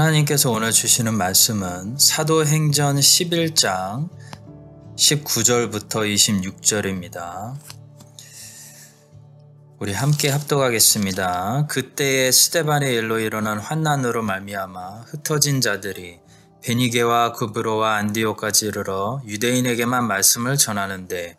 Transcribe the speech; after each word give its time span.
하나님께서 0.00 0.50
오늘 0.50 0.72
주시는 0.72 1.12
말씀은 1.14 1.98
사도행전 1.98 2.96
11장 2.96 4.08
19절부터 4.96 6.10
26절입니다. 6.62 7.54
우리 9.78 9.92
함께 9.92 10.30
합독하겠습니다. 10.30 11.66
그때에 11.66 12.32
스테반의 12.32 12.94
일로 12.94 13.18
일어난 13.18 13.58
환난으로 13.58 14.22
말미암아 14.22 15.02
흩어진 15.08 15.60
자들이 15.60 16.20
베니게와 16.62 17.32
구브로와 17.32 17.96
안디오까지 17.96 18.68
이르러 18.68 19.20
유대인에게만 19.26 20.06
말씀을 20.06 20.56
전하는데 20.56 21.36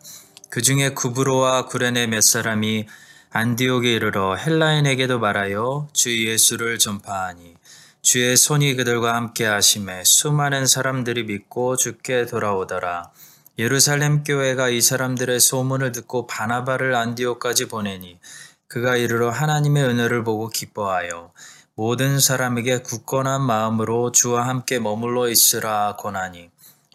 그 0.50 0.62
중에 0.62 0.90
구브로와 0.90 1.66
구레네 1.66 2.06
몇 2.06 2.22
사람이 2.22 2.86
안디옥에 3.30 3.92
이르러 3.92 4.36
헬라인에게도 4.36 5.18
말하여 5.18 5.88
주 5.92 6.28
예수를 6.28 6.78
전파하니 6.78 7.56
주의 8.02 8.36
손이 8.36 8.74
그들과 8.74 9.14
함께 9.14 9.46
하심에 9.46 10.02
수많은 10.04 10.66
사람들이 10.66 11.22
믿고 11.22 11.76
죽게 11.76 12.26
돌아오더라. 12.26 13.12
예루살렘 13.60 14.24
교회가 14.24 14.70
이 14.70 14.80
사람들의 14.80 15.38
소문을 15.38 15.92
듣고 15.92 16.26
바나바를 16.26 16.96
안디옥까지 16.96 17.68
보내니 17.68 18.18
그가 18.66 18.96
이르러 18.96 19.30
하나님의 19.30 19.84
은혜를 19.84 20.24
보고 20.24 20.48
기뻐하여 20.48 21.32
모든 21.76 22.18
사람에게 22.18 22.78
굳건한 22.78 23.40
마음으로 23.40 24.10
주와 24.10 24.48
함께 24.48 24.80
머물러 24.80 25.28
있으라 25.28 25.94
권하니 25.96 26.50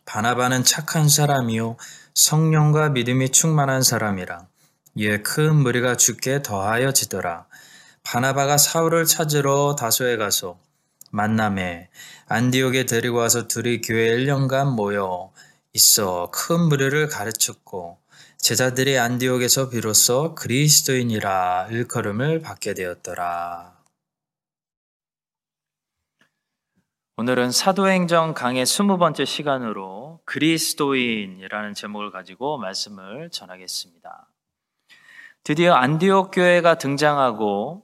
바나바는 0.06 0.66
착한 0.66 1.08
사람이요 1.08 1.78
성령과 2.16 2.90
믿음이 2.90 3.30
충만한 3.30 3.82
사람이라 3.82 4.48
이에 4.96 5.22
큰 5.22 5.56
무리가 5.56 5.96
죽게 5.96 6.42
더하여지더라 6.44 7.46
바나바가 8.04 8.58
사울을 8.58 9.06
찾으러 9.06 9.76
다소에 9.80 10.18
가서 10.18 10.58
만남에 11.12 11.90
안디옥에 12.28 12.86
데리고 12.86 13.18
와서 13.18 13.48
둘이 13.48 13.82
교회 13.82 14.18
1년간 14.18 14.76
모여 14.76 15.32
있어 15.74 16.30
큰 16.32 16.60
무리를 16.62 17.08
가르쳤고 17.08 18.00
제자들이 18.38 18.98
안디옥에서 18.98 19.70
비로소 19.70 20.36
그리스도인이라 20.36 21.68
일컬음을 21.72 22.42
받게 22.42 22.74
되었더라. 22.74 23.78
오늘은 27.20 27.52
사도행전 27.52 28.36
강의 28.36 28.64
20번째 28.64 29.26
시간으로 29.26 30.20
그리스도인이라는 30.26 31.74
제목을 31.74 32.12
가지고 32.12 32.60
말씀을 32.60 33.32
전하겠습니다. 33.32 34.30
드디어 35.44 35.74
안디옥 35.74 36.32
교회가 36.32 36.78
등장하고 36.78 37.84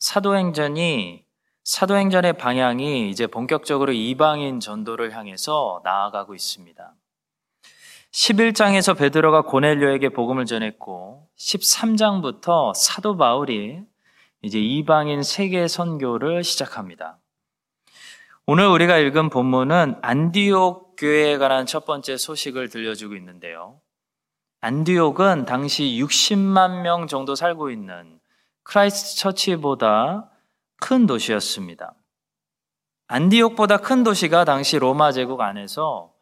사도행전이 0.00 1.23
사도행전의 1.64 2.34
방향이 2.34 3.08
이제 3.08 3.26
본격적으로 3.26 3.92
이방인 3.92 4.60
전도를 4.60 5.16
향해서 5.16 5.80
나아가고 5.82 6.34
있습니다. 6.34 6.94
11장에서 8.12 8.96
베드로가 8.96 9.42
고넬료에게 9.42 10.10
복음을 10.10 10.44
전했고 10.44 11.26
13장부터 11.38 12.74
사도 12.74 13.16
바울이 13.16 13.80
이제 14.42 14.60
이방인 14.60 15.22
세계 15.22 15.66
선교를 15.66 16.44
시작합니다. 16.44 17.18
오늘 18.46 18.66
우리가 18.66 18.98
읽은 18.98 19.30
본문은 19.30 19.96
안디옥 20.02 20.96
교회에 20.98 21.38
관한 21.38 21.64
첫 21.64 21.86
번째 21.86 22.18
소식을 22.18 22.68
들려주고 22.68 23.16
있는데요. 23.16 23.80
안디옥은 24.60 25.46
당시 25.46 25.98
60만 25.98 26.82
명 26.82 27.06
정도 27.06 27.34
살고 27.34 27.70
있는 27.70 28.20
크라이스트 28.64 29.18
처치보다 29.18 30.30
큰 30.80 31.06
도시였습니다. 31.06 31.94
안디옥보다 33.06 33.78
큰 33.78 34.02
도시가 34.02 34.44
당시 34.44 34.78
로마 34.78 35.12
제국 35.12 35.40
안에서 35.40 36.12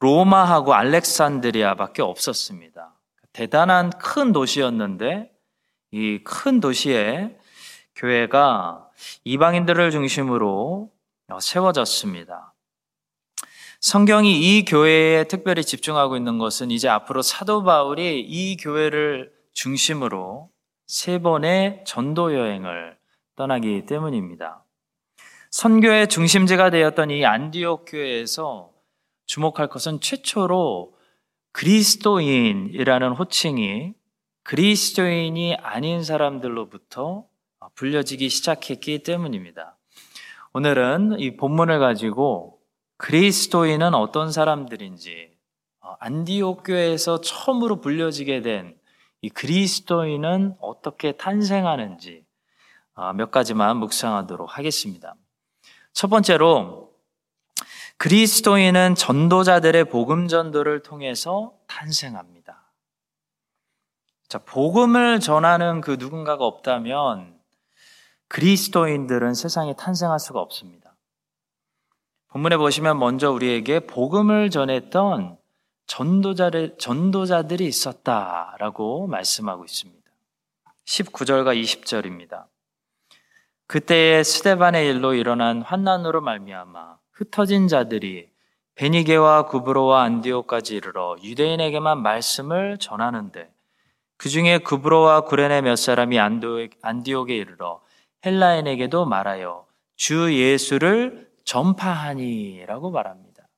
로마하고 0.00 0.74
알렉산드리아밖에 0.74 2.02
없었습니다. 2.02 2.94
대단한 3.32 3.90
큰 3.90 4.32
도시였는데 4.32 5.32
이 5.92 6.20
큰 6.24 6.60
도시에 6.60 7.36
교회가 7.94 8.88
이방인들을 9.24 9.90
중심으로 9.90 10.92
세워졌습니다. 11.40 12.54
성경이 13.80 14.58
이 14.58 14.64
교회에 14.64 15.24
특별히 15.24 15.64
집중하고 15.64 16.16
있는 16.16 16.38
것은 16.38 16.70
이제 16.70 16.88
앞으로 16.88 17.22
사도 17.22 17.62
바울이 17.62 18.20
이 18.20 18.56
교회를 18.56 19.32
중심으로 19.52 20.50
세 20.86 21.18
번의 21.18 21.84
전도 21.86 22.34
여행을 22.34 22.97
떠나기 23.38 23.86
때문입니다. 23.86 24.64
선교의 25.50 26.08
중심지가 26.08 26.70
되었던 26.70 27.12
이 27.12 27.24
안디옥 27.24 27.84
교회에서 27.86 28.72
주목할 29.26 29.68
것은 29.68 30.00
최초로 30.00 30.92
그리스도인이라는 31.52 33.12
호칭이 33.12 33.94
그리스도인이 34.42 35.54
아닌 35.54 36.02
사람들로부터 36.02 37.26
불려지기 37.76 38.28
시작했기 38.28 39.04
때문입니다. 39.04 39.78
오늘은 40.52 41.20
이 41.20 41.36
본문을 41.36 41.78
가지고 41.78 42.58
그리스도인은 42.96 43.94
어떤 43.94 44.32
사람들인지 44.32 45.30
안디옥 46.00 46.64
교회에서 46.64 47.20
처음으로 47.20 47.80
불려지게 47.80 48.42
된 48.42 48.78
이 49.20 49.28
그리스도인은 49.30 50.54
어떻게 50.60 51.12
탄생하는지 51.12 52.24
아, 52.24 52.27
몇 53.14 53.30
가지만 53.30 53.76
묵상하도록 53.78 54.58
하겠습니다. 54.58 55.14
첫 55.92 56.08
번째로 56.08 56.92
그리스도인은 57.96 58.94
전도자들의 58.94 59.84
복음 59.86 60.28
전도를 60.28 60.82
통해서 60.82 61.52
탄생합니다. 61.66 62.72
자, 64.28 64.38
복음을 64.38 65.20
전하는 65.20 65.80
그 65.80 65.96
누군가가 65.98 66.44
없다면 66.44 67.38
그리스도인들은 68.28 69.34
세상에 69.34 69.74
탄생할 69.74 70.18
수가 70.18 70.40
없습니다. 70.40 70.94
본문에 72.28 72.58
보시면 72.58 72.98
먼저 72.98 73.30
우리에게 73.30 73.80
복음을 73.80 74.50
전했던 74.50 75.38
전도자를, 75.86 76.76
전도자들이 76.78 77.66
있었다라고 77.66 79.06
말씀하고 79.06 79.64
있습니다. 79.64 79.98
19절과 80.84 81.60
20절입니다. 81.60 82.44
그때에 83.68 84.22
스데반의 84.22 84.88
일로 84.88 85.12
일어난 85.12 85.60
환난으로 85.60 86.22
말미암아 86.22 86.96
흩어진 87.12 87.68
자들이 87.68 88.30
베니게와 88.76 89.44
구브로와 89.44 90.04
안디오까지 90.04 90.76
이르러 90.76 91.16
유대인에게만 91.22 92.02
말씀을 92.02 92.78
전하는데 92.78 93.52
그 94.16 94.30
중에 94.30 94.58
구브로와 94.58 95.22
구레네 95.22 95.60
몇 95.60 95.76
사람이 95.76 96.18
안디옥에 96.18 97.36
이르러 97.36 97.82
헬라인에게도 98.24 99.04
말하여 99.04 99.66
주 99.96 100.32
예수를 100.32 101.28
전파하니라고 101.44 102.90
말합니다. 102.90 103.48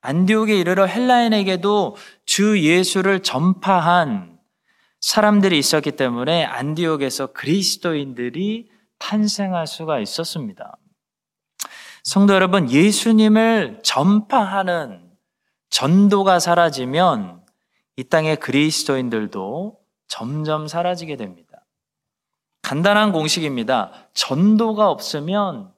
안디옥에 0.00 0.56
이르러 0.56 0.86
헬라인에게도 0.86 1.96
주 2.24 2.58
예수를 2.62 3.22
전파한 3.22 4.38
사람들이 5.00 5.58
있었기 5.58 5.92
때문에 5.92 6.46
안디옥에서 6.46 7.32
그리스도인들이 7.34 8.74
탄생할 8.98 9.66
수가 9.66 10.00
있었습니다. 10.00 10.76
성도 12.02 12.34
여러분, 12.34 12.70
예수님을 12.70 13.80
전파하는 13.82 15.10
전도가 15.70 16.38
사라지면 16.38 17.44
이 17.96 18.04
땅의 18.04 18.36
그리스도인들도 18.36 19.78
점점 20.08 20.68
사라지게 20.68 21.16
됩니다. 21.16 21.64
간단한 22.62 23.12
공식입니다. 23.12 24.08
전도가 24.12 24.90
없으면 24.90 25.72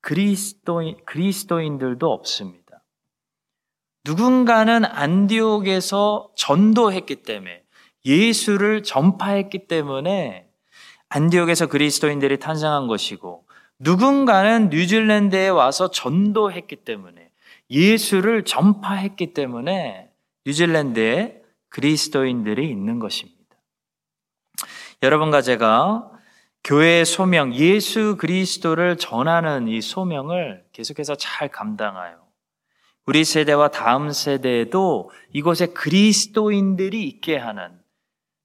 그리스도인, 0.00 0.98
그리스도인들도 1.06 2.10
없습니다. 2.12 2.82
누군가는 4.04 4.84
안디옥에서 4.84 6.32
전도했기 6.36 7.22
때문에 7.22 7.62
예수를 8.04 8.82
전파했기 8.82 9.66
때문에 9.66 10.43
안디옥에서 11.14 11.68
그리스도인들이 11.68 12.40
탄생한 12.40 12.88
것이고 12.88 13.46
누군가는 13.78 14.68
뉴질랜드에 14.68 15.48
와서 15.48 15.88
전도했기 15.88 16.76
때문에 16.76 17.30
예수를 17.70 18.44
전파했기 18.44 19.32
때문에 19.32 20.10
뉴질랜드에 20.44 21.40
그리스도인들이 21.68 22.68
있는 22.68 22.98
것입니다. 22.98 23.38
여러분과 25.04 25.40
제가 25.40 26.10
교회의 26.64 27.04
소명, 27.04 27.54
예수 27.54 28.16
그리스도를 28.16 28.96
전하는 28.96 29.68
이 29.68 29.80
소명을 29.80 30.64
계속해서 30.72 31.14
잘 31.14 31.48
감당하여 31.48 32.24
우리 33.06 33.22
세대와 33.22 33.68
다음 33.68 34.10
세대에도 34.10 35.10
이곳에 35.32 35.66
그리스도인들이 35.66 37.06
있게 37.06 37.36
하는 37.36 37.83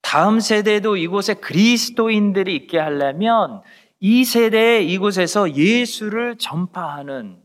다음 0.10 0.40
세대도 0.40 0.98
이곳에 0.98 1.36
그리스도인들이 1.36 2.56
있게 2.56 2.80
하려면 2.80 3.62
이 4.00 4.26
세대에 4.26 4.82
이곳에서 4.82 5.54
예수를 5.54 6.36
전파하는 6.40 7.40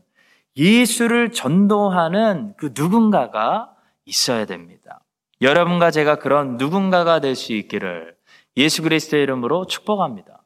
예수를 0.57 1.31
전도하는 1.31 2.55
그 2.57 2.73
누군가가 2.75 3.75
있어야 4.05 4.47
됩니다. 4.47 4.99
여러분과 5.43 5.91
제가 5.91 6.15
그런 6.15 6.57
누군가가 6.57 7.19
될 7.19 7.35
수 7.35 7.53
있기를 7.53 8.15
예수 8.57 8.81
그리스도의 8.81 9.21
이름으로 9.21 9.67
축복합니다. 9.67 10.41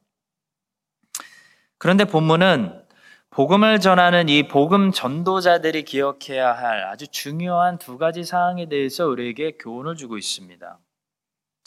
그런데 1.77 2.03
본문은 2.03 2.83
복음을 3.29 3.79
전하는 3.79 4.27
이 4.27 4.49
복음 4.49 4.91
전도자들이 4.91 5.85
기억해야 5.85 6.51
할 6.51 6.83
아주 6.83 7.07
중요한 7.07 7.77
두 7.77 7.97
가지 7.97 8.25
사항에 8.25 8.67
대해서 8.67 9.07
우리에게 9.07 9.51
교훈을 9.57 9.95
주고 9.95 10.17
있습니다. 10.17 10.79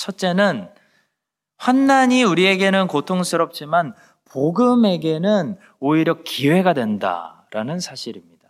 첫째는 0.02 0.68
환난이 1.58 2.24
우리에게는 2.24 2.88
고통스럽지만 2.88 3.94
복음에게는 4.24 5.58
오히려 5.78 6.22
기회가 6.24 6.74
된다라는 6.74 7.78
사실입니다. 7.78 8.48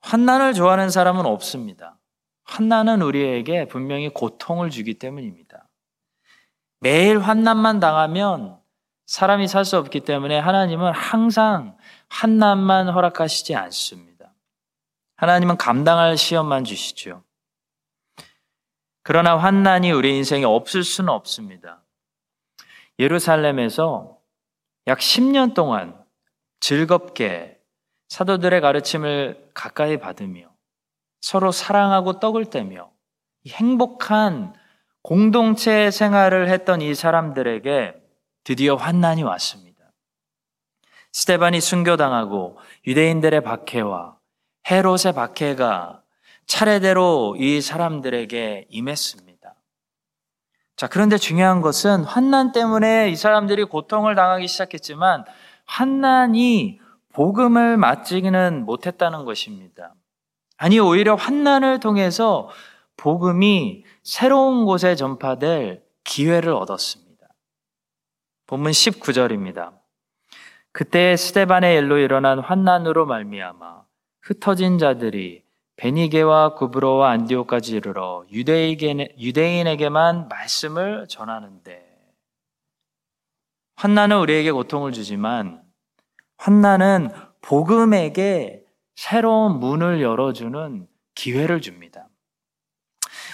환난을 0.00 0.54
좋아하는 0.54 0.90
사람은 0.90 1.24
없습니다. 1.26 2.00
환난은 2.42 3.00
우리에게 3.00 3.68
분명히 3.68 4.08
고통을 4.08 4.70
주기 4.70 4.94
때문입니다. 4.94 5.68
매일 6.80 7.20
환난만 7.20 7.78
당하면 7.78 8.58
사람이 9.06 9.46
살 9.46 9.64
수 9.64 9.76
없기 9.78 10.00
때문에 10.00 10.36
하나님은 10.36 10.92
항상 10.92 11.76
환난만 12.08 12.88
허락하시지 12.88 13.54
않습니다. 13.54 14.34
하나님은 15.14 15.58
감당할 15.58 16.16
시험만 16.16 16.64
주시죠. 16.64 17.22
그러나 19.02 19.36
환난이 19.36 19.90
우리 19.90 20.16
인생에 20.16 20.44
없을 20.44 20.84
수는 20.84 21.08
없습니다. 21.10 21.82
예루살렘에서 22.98 24.18
약 24.86 24.98
10년 24.98 25.54
동안 25.54 26.00
즐겁게 26.60 27.58
사도들의 28.08 28.60
가르침을 28.60 29.50
가까이 29.54 29.96
받으며 29.98 30.52
서로 31.20 31.50
사랑하고 31.50 32.20
떡을 32.20 32.46
떼며 32.46 32.90
행복한 33.48 34.54
공동체 35.02 35.90
생활을 35.90 36.48
했던 36.48 36.80
이 36.80 36.94
사람들에게 36.94 37.94
드디어 38.44 38.76
환난이 38.76 39.22
왔습니다. 39.24 39.72
스테반이 41.12 41.60
순교당하고 41.60 42.58
유대인들의 42.86 43.42
박해와 43.42 44.16
헤롯의 44.70 45.14
박해가 45.14 46.01
차례대로 46.46 47.36
이 47.38 47.60
사람들에게 47.60 48.66
임했습니다. 48.68 49.54
자, 50.76 50.88
그런데 50.88 51.16
중요한 51.16 51.60
것은 51.60 52.04
환난 52.04 52.52
때문에 52.52 53.10
이 53.10 53.16
사람들이 53.16 53.64
고통을 53.64 54.14
당하기 54.14 54.48
시작했지만 54.48 55.24
환난이 55.66 56.80
복음을 57.12 57.76
맞지는 57.76 58.64
못했다는 58.64 59.24
것입니다. 59.24 59.94
아니, 60.56 60.78
오히려 60.80 61.14
환난을 61.14 61.80
통해서 61.80 62.48
복음이 62.96 63.84
새로운 64.02 64.64
곳에 64.64 64.94
전파될 64.96 65.82
기회를 66.04 66.52
얻었습니다. 66.52 67.28
본문 68.46 68.72
19절입니다. 68.72 69.72
그때 70.72 71.16
스테반의 71.16 71.76
일로 71.78 71.98
일어난 71.98 72.38
환난으로 72.38 73.06
말미암아 73.06 73.82
흩어진 74.22 74.78
자들이 74.78 75.41
베니게와 75.76 76.54
구브로와 76.54 77.10
안디오까지 77.10 77.76
이르러 77.76 78.24
유대인에게만 78.30 80.28
말씀을 80.28 81.06
전하는데 81.08 81.92
환난은 83.76 84.18
우리에게 84.18 84.52
고통을 84.52 84.92
주지만 84.92 85.62
환난은 86.36 87.10
복음에게 87.40 88.64
새로운 88.94 89.58
문을 89.58 90.02
열어주는 90.02 90.86
기회를 91.14 91.60
줍니다. 91.60 92.08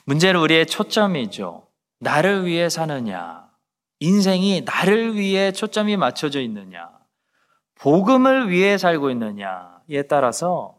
문제는 0.06 0.40
우리의 0.40 0.66
초점이죠. 0.66 1.68
나를 2.00 2.46
위해 2.46 2.68
사느냐? 2.68 3.48
인생이 4.00 4.62
나를 4.62 5.16
위해 5.16 5.52
초점이 5.52 5.96
맞춰져 5.96 6.40
있느냐? 6.40 6.90
복음을 7.74 8.48
위해 8.48 8.78
살고 8.78 9.10
있느냐에 9.10 10.02
따라서 10.08 10.77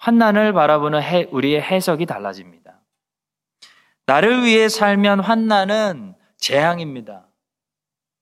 환난을 0.00 0.54
바라보는 0.54 1.02
해, 1.02 1.28
우리의 1.30 1.60
해석이 1.60 2.06
달라집니다. 2.06 2.80
나를 4.06 4.44
위해 4.44 4.68
살면 4.68 5.20
환난은 5.20 6.14
재앙입니다. 6.38 7.28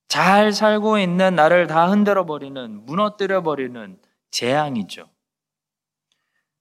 잘 0.08 0.52
살고 0.52 0.98
있는 0.98 1.36
나를 1.36 1.68
다 1.68 1.88
흔들어 1.88 2.26
버리는, 2.26 2.84
무너뜨려 2.84 3.42
버리는 3.42 3.96
재앙이죠. 4.32 5.08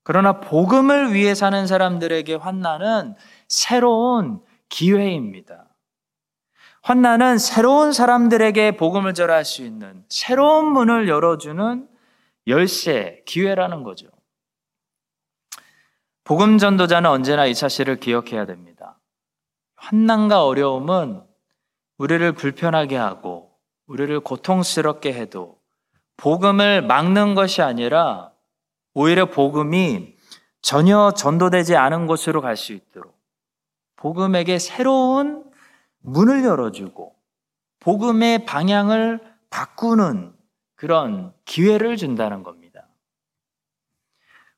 그러나 0.03 0.39
복음을 0.39 1.13
위해 1.13 1.33
사는 1.33 1.65
사람들에게 1.65 2.35
환난은 2.35 3.15
새로운 3.47 4.39
기회입니다. 4.69 5.67
환난은 6.83 7.39
새로운 7.39 7.91
사람들에게 7.91 8.77
복음을 8.77 9.15
전할 9.15 9.43
수 9.45 9.63
있는 9.63 10.05
새로운 10.09 10.71
문을 10.71 11.09
열어주는 11.09 11.89
열쇠, 12.45 13.23
기회라는 13.25 13.83
거죠. 13.83 14.07
복음 16.27 16.57
전도자는 16.57 17.09
언제나 17.09 17.45
이 17.45 17.53
사실을 17.53 18.01
기억해야 18.01 18.45
됩니다. 18.45 18.99
환난과 19.77 20.43
어려움은 20.45 21.23
우리를 21.97 22.33
불편하게 22.33 22.97
하고 22.97 23.53
우리를 23.85 24.19
고통스럽게 24.19 25.13
해도 25.13 25.57
복음을 26.17 26.81
막는 26.81 27.33
것이 27.33 27.61
아니라 27.61 28.33
오히려 28.93 29.27
복음이 29.27 30.17
전혀 30.61 31.13
전도되지 31.15 31.77
않은 31.77 32.07
곳으로 32.07 32.41
갈 32.41 32.57
수 32.57 32.73
있도록 32.73 33.17
복음에게 33.95 34.59
새로운 34.59 35.49
문을 35.99 36.43
열어주고 36.43 37.15
복음의 37.79 38.43
방향을 38.43 39.21
바꾸는 39.49 40.33
그런 40.75 41.33
기회를 41.45 41.95
준다는 41.95 42.43
겁니다. 42.43 42.66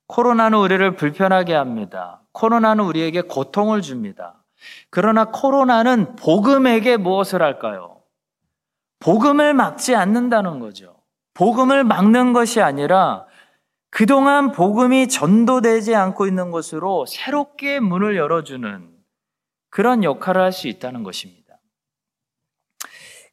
코로나는 0.10 0.58
우리를 0.58 0.96
불편하게 0.96 1.54
합니다. 1.54 2.22
코로나는 2.32 2.84
우리에게 2.84 3.22
고통을 3.22 3.84
줍니다. 3.84 4.44
그러나 4.90 5.26
코로나는 5.26 6.16
복음에게 6.16 6.98
무엇을 6.98 7.44
할까요? 7.44 8.02
복음을 9.00 9.54
막지 9.54 9.96
않는다는 9.96 10.60
거죠. 10.60 10.96
복음을 11.36 11.84
막는 11.84 12.34
것이 12.34 12.60
아니라 12.60 13.28
그동안 13.92 14.52
복음이 14.52 15.08
전도되지 15.10 15.96
않고 15.96 16.26
있는 16.26 16.50
것으로 16.50 17.06
새롭게 17.06 17.80
문을 17.80 18.18
열어주는 18.18 18.90
그런 19.70 20.04
역할을 20.04 20.42
할 20.42 20.52
수 20.52 20.68
있다는 20.68 21.04
것입니다. 21.04 21.60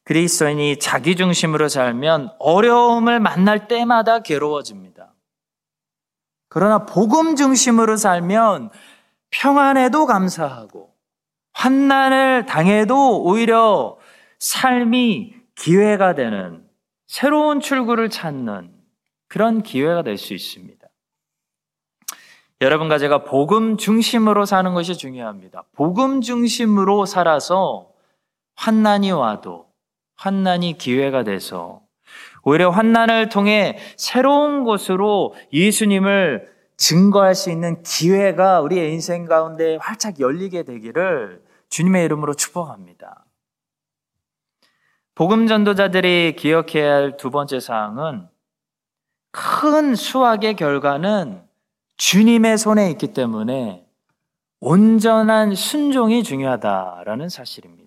그리스도인이 0.03 0.77
자기 0.77 1.15
중심으로 1.15 1.69
살면 1.69 2.35
어려움을 2.37 3.19
만날 3.19 3.67
때마다 3.67 4.19
괴로워집니다. 4.19 5.16
그러나 6.57 6.87
복음 6.87 7.35
중심으로 7.35 7.97
살면 7.97 8.71
평안에도 9.29 10.07
감사하고 10.07 10.91
환난을 11.53 12.47
당해도 12.47 13.21
오히려 13.21 13.99
삶이 14.39 15.35
기회가 15.53 16.15
되는 16.15 16.67
새로운 17.05 17.59
출구를 17.59 18.09
찾는 18.09 18.73
그런 19.27 19.61
기회가 19.61 20.01
될 20.01 20.17
수 20.17 20.33
있습니다. 20.33 20.87
여러분과 22.61 22.97
제가 22.97 23.23
복음 23.23 23.77
중심으로 23.77 24.45
사는 24.45 24.73
것이 24.73 24.97
중요합니다. 24.97 25.65
복음 25.73 26.21
중심으로 26.21 27.05
살아서 27.05 27.91
환난이 28.55 29.11
와도 29.11 29.67
환난이 30.15 30.79
기회가 30.79 31.23
돼서 31.23 31.81
오히려 32.47 32.69
환난을 32.69 33.27
통해 33.27 33.77
새로운 33.97 34.63
곳으로 34.63 35.35
예수님을 35.51 36.49
증거할 36.77 37.35
수 37.35 37.51
있는 37.51 37.83
기회가 37.83 38.61
우리의 38.61 38.93
인생 38.93 39.25
가운데 39.25 39.77
활짝 39.81 40.21
열리게 40.21 40.63
되기를 40.63 41.43
주님의 41.67 42.05
이름으로 42.05 42.35
축복합니다. 42.35 43.25
복음 45.13 45.47
전도자들이 45.47 46.37
기억해야 46.37 46.93
할 46.95 47.17
두 47.17 47.31
번째 47.31 47.59
사항은 47.59 48.29
큰 49.31 49.95
수확의 49.95 50.55
결과는 50.55 51.43
주님의 51.97 52.57
손에 52.57 52.89
있기 52.91 53.11
때문에 53.11 53.85
온전한 54.61 55.53
순종이 55.53 56.23
중요하다라는 56.23 57.27
사실입니다. 57.27 57.86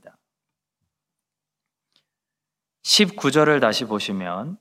19절을 2.82 3.60
다시 3.60 3.84
보시면 3.84 4.56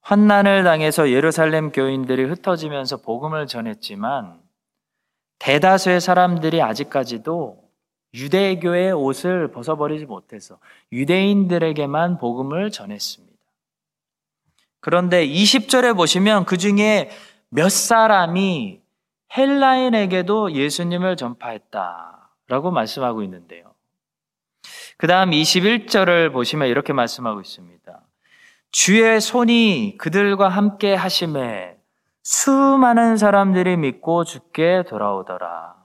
환난을 0.00 0.62
당해서 0.64 1.10
예루살렘 1.10 1.72
교인들이 1.72 2.24
흩어지면서 2.24 2.98
복음을 2.98 3.46
전했지만 3.46 4.40
대다수의 5.38 6.00
사람들이 6.00 6.62
아직까지도 6.62 7.66
유대교의 8.14 8.92
옷을 8.92 9.50
벗어버리지 9.50 10.06
못해서 10.06 10.58
유대인들에게만 10.92 12.18
복음을 12.18 12.70
전했습니다. 12.70 13.36
그런데 14.80 15.26
20절에 15.26 15.96
보시면 15.96 16.44
그 16.44 16.56
중에 16.56 17.10
몇 17.48 17.70
사람이 17.70 18.80
헬라인에게도 19.36 20.52
예수님을 20.52 21.16
전파했다라고 21.16 22.70
말씀하고 22.70 23.22
있는데요. 23.24 23.75
그 24.98 25.06
다음 25.06 25.30
21절을 25.30 26.32
보시면 26.32 26.68
이렇게 26.68 26.92
말씀하고 26.92 27.40
있습니다. 27.40 28.00
주의 28.72 29.20
손이 29.20 29.96
그들과 29.98 30.48
함께 30.48 30.94
하심에 30.94 31.76
수많은 32.22 33.16
사람들이 33.16 33.76
믿고 33.76 34.24
죽게 34.24 34.84
돌아오더라. 34.88 35.76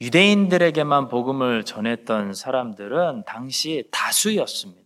유대인들에게만 0.00 1.08
복음을 1.08 1.64
전했던 1.64 2.34
사람들은 2.34 3.24
당시 3.26 3.88
다수였습니다. 3.90 4.84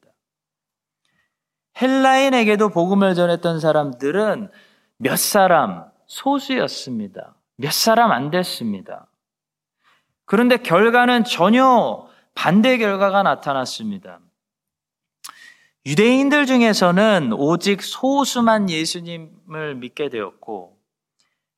헬라인에게도 1.81 2.71
복음을 2.71 3.15
전했던 3.15 3.61
사람들은 3.61 4.51
몇 4.97 5.19
사람, 5.19 5.85
소수였습니다. 6.07 7.35
몇 7.57 7.73
사람 7.73 8.13
안 8.13 8.31
됐습니다. 8.31 9.07
그런데 10.25 10.57
결과는 10.57 11.25
전혀 11.25 12.08
반대 12.39 12.79
결과가 12.79 13.25
나타났습니다. 13.25 14.21
유대인들 15.85 16.47
중에서는 16.47 17.33
오직 17.33 17.83
소수만 17.83 18.71
예수님을 18.71 19.75
믿게 19.75 20.09
되었고, 20.09 20.79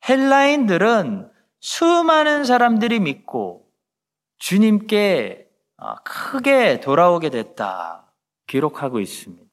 헬라인들은 0.08 1.30
수많은 1.60 2.44
사람들이 2.44 2.99
믿고 2.99 3.70
주님께 4.38 5.50
아, 5.76 5.96
크게 5.96 6.80
돌아오게 6.80 7.28
됐다. 7.28 8.10
기록하고 8.46 9.00
있습니다. 9.00 9.50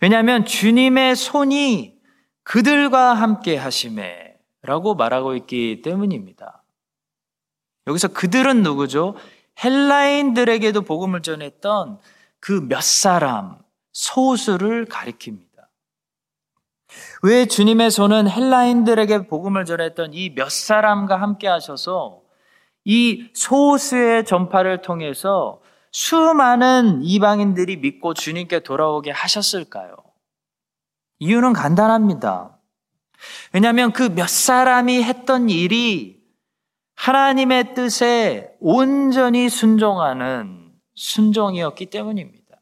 왜냐하면 0.00 0.44
주님의 0.44 1.14
손이 1.14 1.94
그들과 2.42 3.14
함께 3.14 3.56
하심에 3.56 4.36
라고 4.62 4.96
말하고 4.96 5.36
있기 5.36 5.82
때문입니다. 5.82 6.64
여기서 7.86 8.08
그들은 8.08 8.64
누구죠? 8.64 9.14
헬라인들에게도 9.62 10.82
복음을 10.82 11.22
전했던 11.22 11.98
그 12.40 12.60
몇 12.60 12.82
사람, 12.82 13.58
소수를 13.92 14.86
가리킵니다. 14.86 15.46
왜 17.22 17.46
주님의 17.46 17.90
손은 17.90 18.28
헬라인들에게 18.28 19.26
복음을 19.28 19.64
전했던 19.64 20.12
이 20.14 20.34
몇 20.34 20.50
사람과 20.50 21.20
함께 21.20 21.46
하셔서 21.48 22.20
이 22.84 23.28
소수의 23.34 24.24
전파를 24.24 24.82
통해서 24.82 25.60
수많은 25.92 27.02
이방인들이 27.02 27.76
믿고 27.76 28.14
주님께 28.14 28.60
돌아오게 28.60 29.10
하셨을까요? 29.12 29.94
이유는 31.20 31.52
간단합니다. 31.52 32.58
왜냐하면 33.52 33.92
그 33.92 34.08
몇 34.08 34.28
사람이 34.28 35.02
했던 35.02 35.48
일이 35.48 36.21
하나님의 37.02 37.74
뜻에 37.74 38.54
온전히 38.60 39.48
순종하는 39.48 40.72
순종이었기 40.94 41.86
때문입니다. 41.86 42.60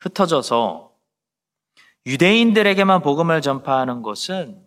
흩어져서 0.00 0.90
유대인들에게만 2.06 3.02
복음을 3.02 3.40
전파하는 3.40 4.02
것은 4.02 4.60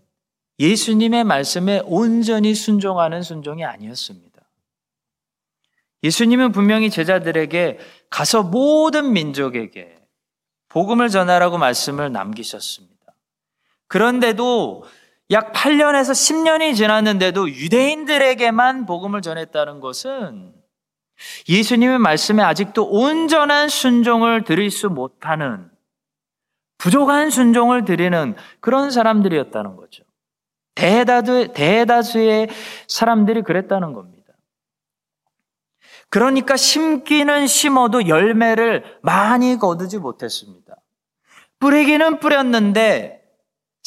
예수님의 0.60 1.26
말씀에 1.26 1.82
온전히 1.84 2.56
순종하는 2.56 3.22
순종이 3.22 3.66
아니었습니다. 3.66 4.42
예수님은 6.04 6.54
분명히 6.54 6.90
제자들에게 6.90 7.80
가서 8.10 8.44
모든 8.44 9.12
민족에게 9.12 9.98
복음을 10.70 11.10
전하라고 11.10 11.58
말씀을 11.58 12.14
남기셨습니다. 12.14 12.96
그런데도 13.88 14.86
약 15.32 15.52
8년에서 15.52 16.12
10년이 16.12 16.76
지났는데도 16.76 17.50
유대인들에게만 17.50 18.86
복음을 18.86 19.22
전했다는 19.22 19.82
것은 19.82 20.54
예수님의 21.50 22.00
말씀에 22.00 22.44
아직도 22.44 22.88
온전한 22.90 23.68
순종을 23.70 24.44
드릴 24.44 24.72
수 24.72 24.90
못하는 24.90 25.70
부족한 26.78 27.30
순종을 27.30 27.86
드리는 27.86 28.36
그런 28.60 28.92
사람들이었다는 28.92 29.76
거죠. 29.76 30.04
대다수, 30.76 31.54
대다수의 31.54 32.50
사람들이 32.88 33.42
그랬다는 33.42 33.94
겁니다. 33.94 34.34
그러니까 36.10 36.56
심기는 36.56 37.48
심어도 37.48 38.08
열매를 38.08 39.00
많이 39.02 39.58
거두지 39.58 39.98
못했습니다. 39.98 40.76
뿌리기는 41.60 42.20
뿌렸는데 42.20 43.17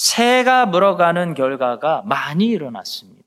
새가 0.00 0.64
물어가는 0.64 1.34
결과가 1.34 2.04
많이 2.06 2.46
일어났습니다. 2.46 3.20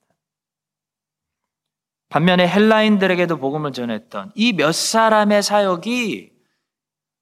반면에 2.10 2.48
헬라인들에게도 2.48 3.38
복음을 3.38 3.74
전했던 3.74 4.32
이 4.34 4.54
몇 4.54 4.74
사람의 4.74 5.44
사역이 5.44 6.32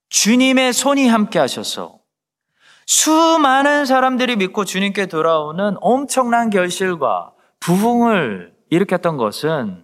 주님의 0.08 0.72
손이 0.72 1.10
함께 1.10 1.38
하셔서 1.38 2.00
수많은 2.86 3.86
사람들이 3.86 4.38
믿고 4.38 4.64
주님께 4.64 5.08
돌아오는 5.08 5.76
엄청난 5.82 6.50
결실과 6.50 7.34
부흥을 7.60 8.54
일으켰던 8.70 9.18
것은 9.18 9.84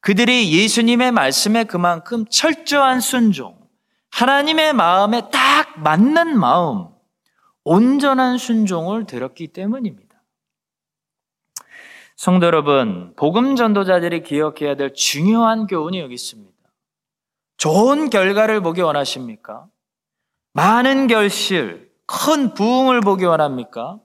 그들이 0.00 0.52
예수님의 0.52 1.12
말씀에 1.12 1.62
그만큼 1.62 2.24
철저한 2.28 2.98
순종, 3.00 3.56
하나님의 4.10 4.72
마음에 4.72 5.22
딱 5.30 5.78
맞는 5.80 6.36
마음, 6.36 6.95
온전한 7.68 8.38
순종을 8.38 9.06
들었기 9.06 9.48
때문입니다. 9.48 10.22
성도 12.14 12.46
여러분, 12.46 13.12
복음 13.16 13.56
전도자들이 13.56 14.22
기억해야 14.22 14.76
될 14.76 14.94
중요한 14.94 15.66
교훈이 15.66 15.98
여기 15.98 16.14
있습니다. 16.14 16.54
좋은 17.56 18.08
결과를 18.08 18.60
보기 18.60 18.82
원하십니까? 18.82 19.66
많은 20.52 21.08
결실, 21.08 21.90
큰 22.06 22.54
부흥을 22.54 23.00
보기 23.00 23.24
원합니까? 23.24 23.98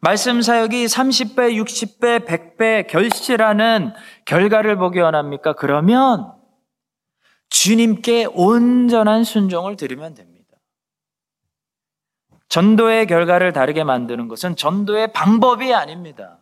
말씀 0.00 0.40
사역이 0.40 0.86
30배, 0.86 1.60
60배, 1.60 2.24
100배 2.24 2.86
결실하는 2.86 3.92
결과를 4.26 4.76
보기 4.76 5.00
원합니까? 5.00 5.54
그러면 5.54 6.32
주님께 7.50 8.26
온전한 8.32 9.24
순종을 9.24 9.74
드리면 9.74 10.14
됩니다. 10.14 10.37
전도의 12.48 13.06
결과를 13.06 13.52
다르게 13.52 13.84
만드는 13.84 14.28
것은 14.28 14.56
전도의 14.56 15.12
방법이 15.12 15.72
아닙니다. 15.74 16.38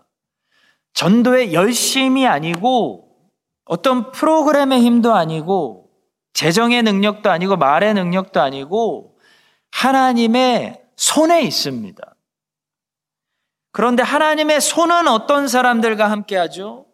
전도의 0.94 1.52
열심이 1.52 2.26
아니고 2.26 3.06
어떤 3.64 4.12
프로그램의 4.12 4.80
힘도 4.80 5.14
아니고 5.14 5.90
재정의 6.32 6.82
능력도 6.82 7.30
아니고 7.30 7.56
말의 7.56 7.94
능력도 7.94 8.40
아니고 8.40 9.18
하나님의 9.72 10.82
손에 10.96 11.42
있습니다. 11.42 12.14
그런데 13.72 14.02
하나님의 14.02 14.60
손은 14.60 15.08
어떤 15.08 15.48
사람들과 15.48 16.10
함께 16.10 16.36
하죠? 16.36 16.86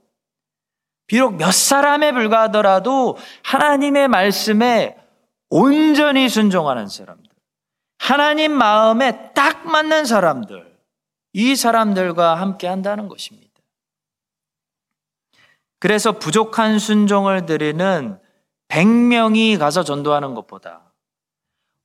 비록 1.07 1.37
몇 1.37 1.52
사람에 1.52 2.12
불과하더라도 2.12 3.19
하나님의 3.45 4.09
말씀에 4.09 4.97
온전히 5.50 6.28
순종하는 6.28 6.88
사람들. 6.88 7.31
하나님 8.02 8.50
마음에 8.50 9.32
딱 9.32 9.64
맞는 9.64 10.06
사람들. 10.06 10.76
이 11.35 11.54
사람들과 11.54 12.35
함께 12.35 12.66
한다는 12.66 13.06
것입니다. 13.06 13.52
그래서 15.78 16.18
부족한 16.18 16.80
순종을 16.80 17.47
드리는 17.47 18.18
100명이 18.66 19.56
가서 19.56 19.85
전도하는 19.85 20.35
것보다 20.35 20.92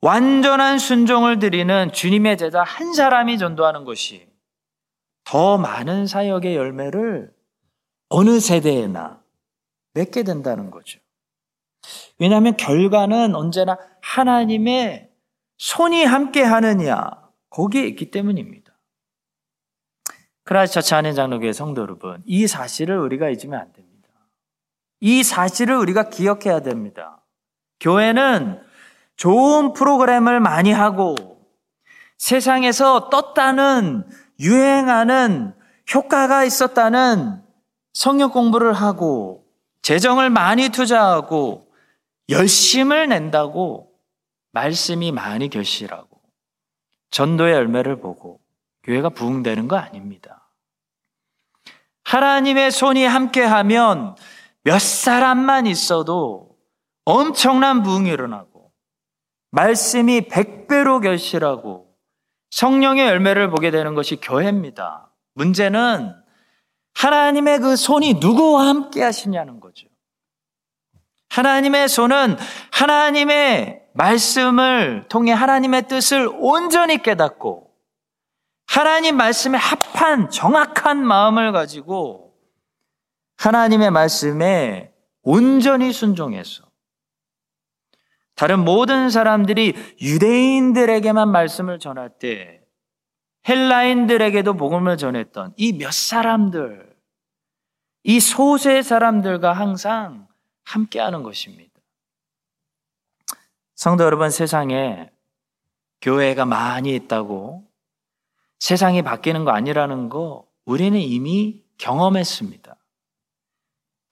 완전한 0.02 0.80
순종을 0.80 1.38
드리는 1.38 1.92
주님의 1.94 2.40
제자 2.40 2.64
한 2.64 2.94
사람이 2.94 3.38
전도하는 3.38 3.84
것이 3.86 4.28
더 5.24 5.60
많은 5.60 6.08
사역의 6.08 6.56
열매를 6.56 7.32
어느 8.10 8.40
세대에나 8.40 9.22
맺게 9.94 10.24
된다는 10.24 10.72
거죠. 10.72 11.00
왜냐하면 12.18 12.58
결과는 12.58 13.36
언제나 13.36 13.78
하나님의 14.02 15.08
손이 15.58 16.06
함께 16.06 16.44
하느냐, 16.44 17.10
거기에 17.50 17.86
있기 17.88 18.12
때문입니다. 18.12 18.74
크라이스트 20.44 20.74
처치 20.74 20.96
한인 20.96 21.16
장로교회 21.16 21.52
성도 21.54 21.82
여러분, 21.82 22.22
이 22.26 22.48
사실을 22.48 23.00
우리가 23.00 23.30
잊으면 23.30 23.60
안 23.60 23.74
됩니다. 23.74 24.10
이 25.00 25.24
사실을 25.24 25.76
우리가 25.76 26.10
기억해야 26.10 26.62
됩니다. 26.62 27.22
교회는 27.80 28.62
좋은 29.16 29.74
프로그램을 29.74 30.40
많이 30.40 30.72
하고 30.72 31.16
세상에서 32.18 33.10
떴다는 33.10 34.08
유행하는 34.40 35.54
효과가 35.94 36.44
있었다는 36.44 37.42
성역 37.94 38.34
공부를 38.34 38.74
하고 38.74 39.46
재정을 39.82 40.30
많이 40.30 40.70
투자하고 40.70 41.72
열심을 42.30 43.08
낸다고 43.08 43.92
말씀이 44.58 45.12
많이 45.12 45.50
결실하고 45.50 46.20
전도의 47.12 47.54
열매를 47.54 48.00
보고 48.00 48.40
교회가 48.84 49.10
부흥되는 49.10 49.68
거 49.68 49.76
아닙니다. 49.76 50.52
하나님의 52.06 52.72
손이 52.72 53.04
함께하면 53.06 54.16
몇 54.64 54.82
사람만 54.82 55.68
있어도 55.68 56.58
엄청난 57.06 57.84
부흥이 57.84 58.10
일어나고 58.10 58.72
말씀이 59.52 60.22
백배로 60.28 61.02
결실하고 61.02 61.96
성령의 62.50 63.06
열매를 63.06 63.52
보게 63.52 63.70
되는 63.70 63.94
것이 63.94 64.16
교회입니다. 64.16 65.12
문제는 65.36 66.16
하나님의 66.96 67.60
그 67.60 67.76
손이 67.76 68.16
누구와 68.16 68.68
함께 68.68 69.04
하시냐는 69.04 69.60
거죠. 69.60 69.88
하나님의 71.30 71.90
손은 71.90 72.38
하나님의 72.72 73.87
말씀을 73.98 75.06
통해 75.10 75.32
하나님의 75.32 75.88
뜻을 75.88 76.30
온전히 76.40 77.02
깨닫고 77.02 77.72
하나님 78.68 79.18
말씀에 79.18 79.58
합한 79.58 80.30
정확한 80.30 81.06
마음을 81.06 81.52
가지고 81.52 82.36
하나님의 83.38 83.92
말씀에 83.92 84.94
온전히 85.24 85.92
순종해서 85.92 86.64
다른 88.36 88.60
모든 88.64 89.10
사람들이 89.10 89.74
유대인들에게만 90.00 91.32
말씀을 91.32 91.80
전할 91.80 92.10
때 92.20 92.62
헬라인들에게도 93.50 94.54
복음을 94.56 94.98
전했던 94.98 95.54
이 95.58 95.78
몇 95.78 95.92
사람들, 95.92 96.96
이 98.04 98.20
소수의 98.20 98.84
사람들과 98.84 99.54
항상 99.54 100.28
함께하는 100.66 101.24
것입니다. 101.24 101.67
성도 103.78 104.04
여러분, 104.06 104.32
세상에 104.32 105.12
교회가 106.02 106.46
많이 106.46 106.96
있다고 106.96 107.64
세상이 108.58 109.04
바뀌는 109.04 109.46
거 109.46 109.52
아니라는 109.52 110.10
거 110.10 110.48
우리는 110.66 111.00
이미 111.00 111.64
경험했습니다. 111.78 112.76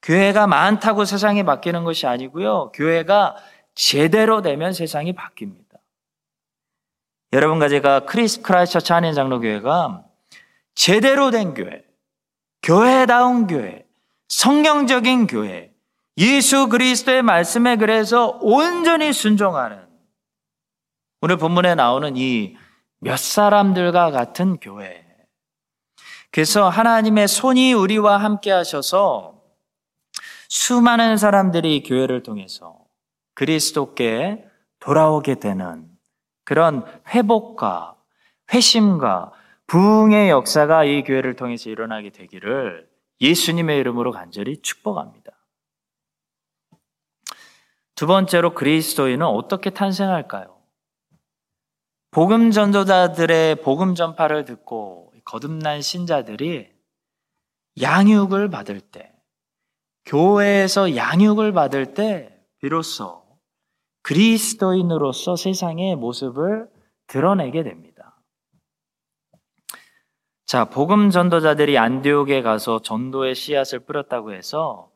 교회가 0.02 0.46
많다고 0.46 1.04
세상이 1.04 1.42
바뀌는 1.42 1.82
것이 1.82 2.06
아니고요. 2.06 2.70
교회가 2.74 3.34
제대로 3.74 4.40
되면 4.40 4.72
세상이 4.72 5.12
바뀝니다. 5.14 5.80
여러분과 7.32 7.68
제가 7.68 8.04
크리스 8.06 8.42
크라이처 8.42 8.78
한인 8.94 9.14
장로교회가 9.14 10.04
제대로 10.76 11.32
된 11.32 11.54
교회, 11.54 11.82
교회다운 12.62 13.48
교회, 13.48 13.84
성경적인 14.28 15.26
교회, 15.26 15.75
예수 16.18 16.68
그리스도의 16.68 17.22
말씀에 17.22 17.76
그래서 17.76 18.38
온전히 18.40 19.12
순종하는 19.12 19.86
오늘 21.20 21.36
본문에 21.36 21.74
나오는 21.74 22.16
이 22.16 22.56
몇 23.00 23.18
사람들과 23.18 24.10
같은 24.10 24.56
교회. 24.58 25.04
그래서 26.30 26.68
하나님의 26.68 27.28
손이 27.28 27.72
우리와 27.72 28.18
함께 28.18 28.50
하셔서 28.50 29.40
수많은 30.48 31.16
사람들이 31.16 31.82
교회를 31.82 32.22
통해서 32.22 32.78
그리스도께 33.34 34.44
돌아오게 34.80 35.36
되는 35.36 35.88
그런 36.44 36.84
회복과 37.08 37.96
회심과 38.52 39.32
부흥의 39.66 40.30
역사가 40.30 40.84
이 40.84 41.02
교회를 41.02 41.34
통해서 41.34 41.70
일어나게 41.70 42.10
되기를 42.10 42.88
예수님의 43.20 43.78
이름으로 43.78 44.12
간절히 44.12 44.60
축복합니다. 44.62 45.32
두 47.96 48.06
번째로 48.06 48.54
그리스도인은 48.54 49.26
어떻게 49.26 49.70
탄생할까요? 49.70 50.54
복음 52.10 52.50
전도자들의 52.50 53.62
복음 53.62 53.94
전파를 53.94 54.44
듣고 54.44 55.12
거듭난 55.24 55.80
신자들이 55.80 56.68
양육을 57.80 58.48
받을 58.50 58.80
때, 58.80 59.12
교회에서 60.04 60.94
양육을 60.94 61.52
받을 61.52 61.94
때 61.94 62.38
비로소 62.60 63.24
그리스도인으로서 64.02 65.36
세상의 65.36 65.96
모습을 65.96 66.68
드러내게 67.06 67.64
됩니다. 67.64 68.22
자, 70.44 70.66
복음 70.66 71.10
전도자들이 71.10 71.76
안디옥에 71.76 72.42
가서 72.42 72.80
전도의 72.80 73.34
씨앗을 73.34 73.80
뿌렸다고 73.80 74.32
해서 74.32 74.92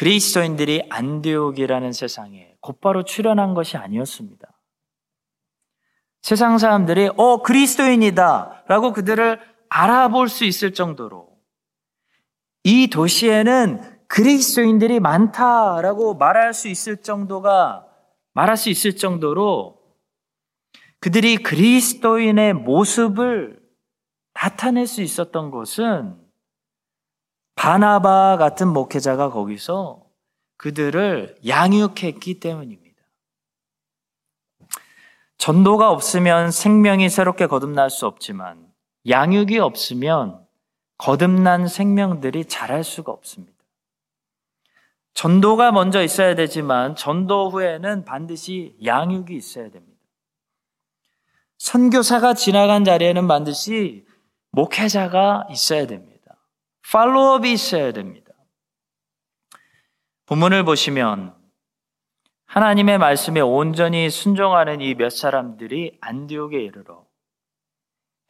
그리스도인들이 0.00 0.86
안디옥이라는 0.88 1.92
세상에 1.92 2.54
곧바로 2.60 3.04
출현한 3.04 3.52
것이 3.52 3.76
아니었습니다. 3.76 4.48
세상 6.22 6.56
사람들이 6.56 7.10
어 7.18 7.42
그리스도인이다 7.42 8.64
라고 8.66 8.94
그들을 8.94 9.38
알아볼 9.68 10.30
수 10.30 10.46
있을 10.46 10.72
정도로 10.72 11.28
이 12.64 12.88
도시에는 12.88 14.06
그리스도인들이 14.08 15.00
많다라고 15.00 16.14
말할 16.14 16.54
수 16.54 16.68
있을 16.68 17.02
정도가 17.02 17.86
말할 18.32 18.56
수 18.56 18.70
있을 18.70 18.96
정도로 18.96 19.82
그들이 21.00 21.36
그리스도인의 21.36 22.54
모습을 22.54 23.60
나타낼 24.32 24.86
수 24.86 25.02
있었던 25.02 25.50
것은 25.50 26.16
바나바 27.60 28.38
같은 28.38 28.68
목회자가 28.68 29.28
거기서 29.28 30.02
그들을 30.56 31.36
양육했기 31.46 32.40
때문입니다. 32.40 32.96
전도가 35.36 35.90
없으면 35.90 36.52
생명이 36.52 37.10
새롭게 37.10 37.48
거듭날 37.48 37.90
수 37.90 38.06
없지만 38.06 38.66
양육이 39.06 39.58
없으면 39.58 40.42
거듭난 40.96 41.68
생명들이 41.68 42.46
자랄 42.46 42.82
수가 42.82 43.12
없습니다. 43.12 43.58
전도가 45.12 45.70
먼저 45.70 46.02
있어야 46.02 46.34
되지만 46.34 46.96
전도 46.96 47.50
후에는 47.50 48.06
반드시 48.06 48.74
양육이 48.82 49.36
있어야 49.36 49.70
됩니다. 49.70 50.00
선교사가 51.58 52.32
지나간 52.32 52.86
자리에는 52.86 53.28
반드시 53.28 54.06
목회자가 54.52 55.46
있어야 55.50 55.86
됩니다. 55.86 56.09
팔로업이 56.88 57.52
있어야 57.52 57.92
됩니다. 57.92 58.32
본문을 60.26 60.64
보시면 60.64 61.34
하나님의 62.46 62.98
말씀에 62.98 63.40
온전히 63.40 64.10
순종하는 64.10 64.80
이 64.80 64.94
몇 64.94 65.10
사람들이 65.10 65.98
안디옥에 66.00 66.58
이르러 66.58 67.04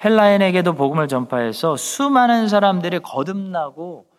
헬라인에게도 0.02 0.74
복음을 0.74 1.08
전파해서 1.08 1.76
수많은 1.76 2.48
사람들이 2.48 3.00
거듭나고 3.00 4.10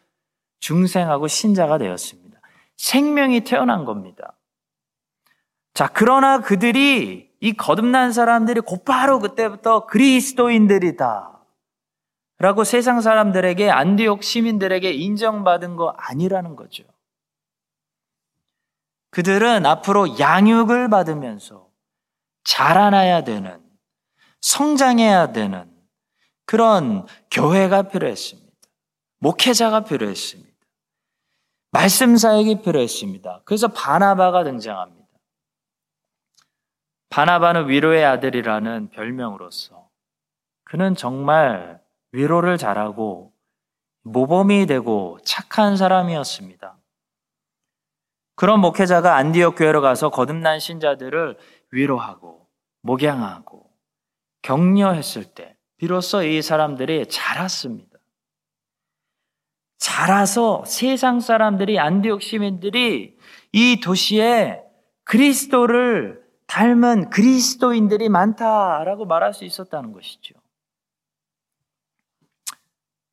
중생하고 0.59 1.27
신자가 1.27 1.77
되었습니다. 1.79 2.39
생명이 2.77 3.41
태어난 3.41 3.85
겁니다. 3.85 4.37
자, 5.73 5.87
그러나 5.91 6.39
그들이 6.41 7.31
이 7.39 7.53
거듭난 7.53 8.11
사람들이 8.11 8.61
곧바로 8.61 9.19
그때부터 9.19 9.87
그리스도인들이다. 9.87 11.30
라고 12.41 12.63
세상 12.63 13.01
사람들에게 13.01 13.69
안디옥 13.69 14.23
시민들에게 14.23 14.91
인정받은 14.91 15.75
거 15.75 15.89
아니라는 15.95 16.55
거죠. 16.55 16.83
그들은 19.11 19.67
앞으로 19.67 20.17
양육을 20.17 20.89
받으면서 20.89 21.69
자라나야 22.43 23.23
되는, 23.23 23.61
성장해야 24.41 25.33
되는 25.33 25.71
그런 26.45 27.05
교회가 27.29 27.83
필요했습니다. 27.83 28.51
목회자가 29.19 29.81
필요했습니다. 29.83 30.51
말씀 31.69 32.17
사역이 32.17 32.63
필요했습니다. 32.63 33.43
그래서 33.45 33.67
바나바가 33.67 34.43
등장합니다. 34.43 35.07
바나바는 37.09 37.69
위로의 37.69 38.03
아들이라는 38.03 38.89
별명으로서 38.89 39.89
그는 40.63 40.95
정말 40.95 41.80
위로를 42.11 42.57
잘하고 42.57 43.33
모범이 44.03 44.65
되고 44.65 45.17
착한 45.23 45.77
사람이었습니다. 45.77 46.77
그런 48.35 48.59
목회자가 48.59 49.15
안디옥 49.17 49.55
교회로 49.57 49.81
가서 49.81 50.09
거듭난 50.09 50.59
신자들을 50.59 51.37
위로하고 51.71 52.47
목양하고 52.81 53.69
격려했을 54.41 55.25
때 55.25 55.55
비로소 55.77 56.23
이 56.23 56.41
사람들이 56.41 57.07
자랐습니다. 57.07 57.91
자라서 59.77 60.63
세상 60.65 61.19
사람들이 61.19 61.79
안디옥 61.79 62.21
시민들이 62.21 63.17
이 63.51 63.79
도시에 63.79 64.63
그리스도를 65.03 66.21
닮은 66.47 67.09
그리스도인들이 67.09 68.09
많다라고 68.09 69.05
말할 69.05 69.33
수 69.33 69.45
있었다는 69.45 69.91
것이죠. 69.93 70.40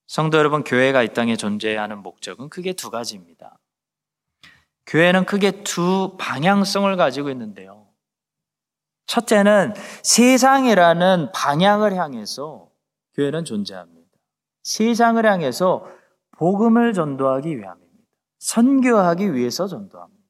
성도 0.09 0.39
여러분, 0.39 0.65
교회가 0.65 1.03
이 1.03 1.13
땅에 1.13 1.37
존재하는 1.37 1.99
목적은 1.99 2.49
크게 2.49 2.73
두 2.73 2.91
가지입니다. 2.91 3.59
교회는 4.87 5.27
크게 5.27 5.63
두 5.65 6.17
방향성을 6.19 6.97
가지고 6.97 7.29
있는데요. 7.29 7.87
첫째는 9.07 9.75
세상이라는 10.03 11.33
방향을 11.33 11.95
향해서 11.97 12.71
교회는 13.17 13.45
존재합니다. 13.45 14.09
세상을 14.63 15.25
향해서 15.25 15.87
복음을 16.39 16.95
전도하기 16.95 17.59
위함입니다. 17.59 18.05
선교하기 18.39 19.35
위해서 19.35 19.67
전도합니다. 19.67 20.25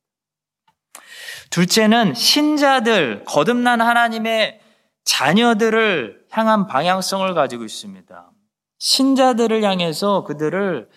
둘째는 1.51 2.15
신자들, 2.15 3.25
거듭난 3.25 3.81
하나님의 3.81 4.61
자녀들을 5.05 6.27
향한 6.33 6.67
방향성을 6.67 7.33
가지고 7.35 7.65
있습니다. 7.65 8.33
신자들을 8.79 9.63
향해서 9.63 10.25
그들을 10.25 10.89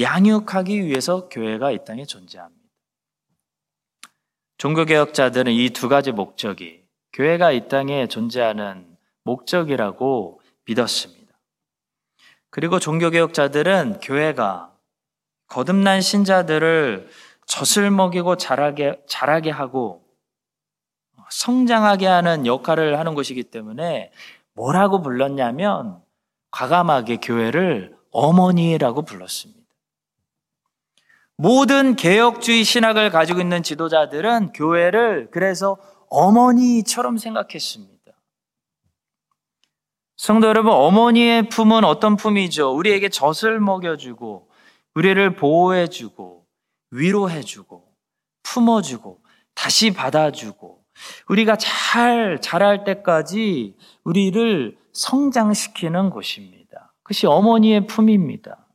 양육하기 0.00 0.84
위해서 0.86 1.28
교회가 1.28 1.70
이 1.72 1.84
땅에 1.84 2.04
존재합니다. 2.04 2.60
종교개혁자들은 4.58 5.52
이 5.52 5.70
두 5.70 5.88
가지 5.88 6.12
목적이 6.12 6.84
교회가 7.12 7.52
이 7.52 7.68
땅에 7.68 8.06
존재하는 8.06 8.96
목적이라고 9.24 10.40
믿었습니다. 10.66 11.20
그리고 12.50 12.78
종교개혁자들은 12.78 14.00
교회가 14.00 14.74
거듭난 15.46 16.00
신자들을 16.00 17.08
젖을 17.46 17.90
먹이고 17.90 18.36
자라게, 18.36 19.02
자라게 19.08 19.50
하고 19.50 20.04
성장하게 21.30 22.06
하는 22.06 22.46
역할을 22.46 22.98
하는 22.98 23.14
것이기 23.14 23.44
때문에 23.44 24.12
뭐라고 24.54 25.00
불렀냐면 25.00 26.02
과감하게 26.50 27.18
교회를 27.18 27.96
어머니라고 28.10 29.02
불렀습니다. 29.02 29.60
모든 31.36 31.96
개혁주의 31.96 32.64
신학을 32.64 33.10
가지고 33.10 33.40
있는 33.40 33.62
지도자들은 33.62 34.52
교회를 34.52 35.28
그래서 35.30 35.78
어머니처럼 36.10 37.16
생각했습니다. 37.16 38.00
성도 40.16 40.48
여러분, 40.48 40.72
어머니의 40.72 41.48
품은 41.48 41.82
어떤 41.84 42.16
품이죠? 42.16 42.76
우리에게 42.76 43.08
젖을 43.08 43.58
먹여주고, 43.58 44.50
우리를 44.94 45.36
보호해주고, 45.36 46.44
위로해주고, 46.90 47.84
품어주고, 48.42 49.22
다시 49.54 49.94
받아주고, 49.94 50.84
우리가 51.28 51.56
잘 51.56 52.38
자랄 52.42 52.84
때까지 52.84 53.76
우리를 54.04 54.76
성장시키는 54.92 56.10
곳입니다. 56.10 56.94
그것이 57.02 57.26
어머니의 57.26 57.86
품입니다. 57.86 58.66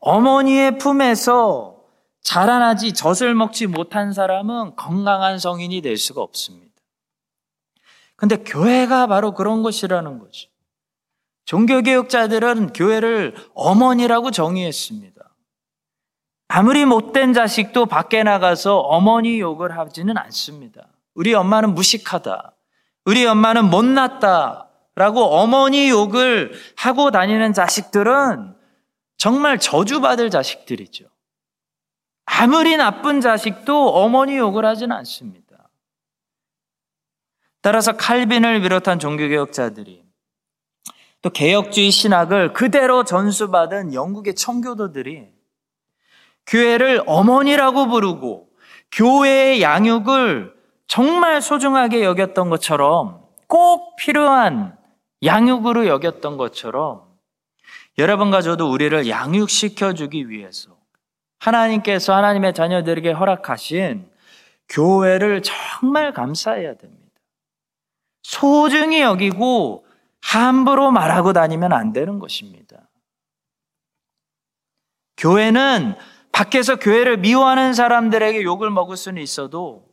어머니의 0.00 0.78
품에서 0.78 1.82
자라나지 2.22 2.92
젖을 2.92 3.34
먹지 3.34 3.66
못한 3.66 4.12
사람은 4.12 4.76
건강한 4.76 5.38
성인이 5.38 5.80
될 5.80 5.96
수가 5.96 6.22
없습니다. 6.22 6.72
근데 8.16 8.36
교회가 8.36 9.08
바로 9.08 9.34
그런 9.34 9.62
것이라는 9.62 10.18
거죠. 10.18 10.48
종교개혁자들은 11.44 12.72
교회를 12.72 13.34
어머니라고 13.54 14.30
정의했습니다. 14.30 15.22
아무리 16.48 16.84
못된 16.84 17.32
자식도 17.32 17.86
밖에 17.86 18.22
나가서 18.22 18.78
어머니 18.78 19.40
욕을 19.40 19.76
하지는 19.76 20.16
않습니다. 20.18 20.86
우리 21.14 21.34
엄마는 21.34 21.74
무식하다. 21.74 22.54
우리 23.06 23.26
엄마는 23.26 23.70
못났다. 23.70 24.68
라고 24.94 25.24
어머니 25.24 25.88
욕을 25.88 26.52
하고 26.76 27.10
다니는 27.10 27.52
자식들은 27.52 28.54
정말 29.16 29.58
저주받을 29.58 30.30
자식들이죠. 30.30 31.06
아무리 32.24 32.76
나쁜 32.76 33.20
자식도 33.20 33.94
어머니 33.94 34.36
욕을 34.36 34.64
하지는 34.64 34.94
않습니다. 34.96 35.70
따라서 37.62 37.92
칼빈을 37.92 38.60
비롯한 38.60 38.98
종교개혁자들이 38.98 40.02
또 41.22 41.30
개혁주의 41.30 41.90
신학을 41.90 42.52
그대로 42.52 43.04
전수받은 43.04 43.94
영국의 43.94 44.34
청교도들이 44.34 45.28
교회를 46.46 47.04
어머니라고 47.06 47.86
부르고 47.86 48.48
교회의 48.90 49.62
양육을 49.62 50.52
정말 50.88 51.40
소중하게 51.40 52.02
여겼던 52.02 52.50
것처럼 52.50 53.22
꼭 53.46 53.94
필요한 53.96 54.76
양육으로 55.24 55.86
여겼던 55.86 56.36
것처럼 56.36 57.12
여러분과 57.98 58.42
저도 58.42 58.70
우리를 58.70 59.08
양육시켜 59.08 59.94
주기 59.94 60.28
위해서 60.28 60.76
하나님께서 61.38 62.14
하나님의 62.14 62.54
자녀들에게 62.54 63.12
허락하신 63.12 64.10
교회를 64.68 65.42
정말 65.42 66.12
감사해야 66.12 66.74
됩니다. 66.76 67.02
소중히 68.22 69.00
여기고 69.00 69.86
함부로 70.22 70.90
말하고 70.90 71.32
다니면 71.32 71.72
안 71.72 71.92
되는 71.92 72.18
것입니다. 72.18 72.88
교회는 75.16 75.94
밖에서 76.32 76.76
교회를 76.76 77.18
미워하는 77.18 77.74
사람들에게 77.74 78.42
욕을 78.42 78.70
먹을 78.70 78.96
수는 78.96 79.20
있어도 79.20 79.86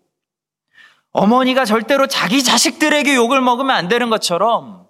어머니가 1.12 1.66
절대로 1.66 2.08
자기 2.08 2.44
자식들에게 2.44 3.16
욕을 3.16 3.42
먹으면 3.42 3.76
안 3.76 3.88
되는 3.88 4.10
것처럼 4.10 4.88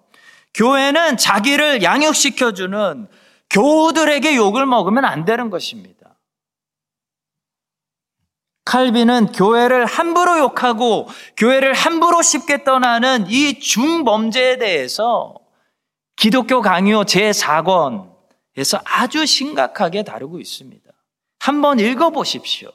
교회는 0.54 1.16
자기를 1.16 1.82
양육시켜주는 1.82 3.08
교우들에게 3.50 4.36
욕을 4.36 4.66
먹으면 4.66 5.04
안 5.04 5.24
되는 5.24 5.50
것입니다. 5.50 6.00
칼빈은 8.64 9.32
교회를 9.32 9.84
함부로 9.86 10.38
욕하고 10.38 11.08
교회를 11.36 11.74
함부로 11.74 12.22
쉽게 12.22 12.62
떠나는 12.62 13.26
이 13.28 13.58
중범죄에 13.58 14.58
대해서 14.58 15.34
기독교 16.14 16.60
강요 16.60 17.02
제4권에서 17.02 18.80
아주 18.84 19.26
심각하게 19.26 20.04
다루고 20.04 20.38
있습니다. 20.38 20.88
한번 21.40 21.80
읽어보십시오. 21.80 22.70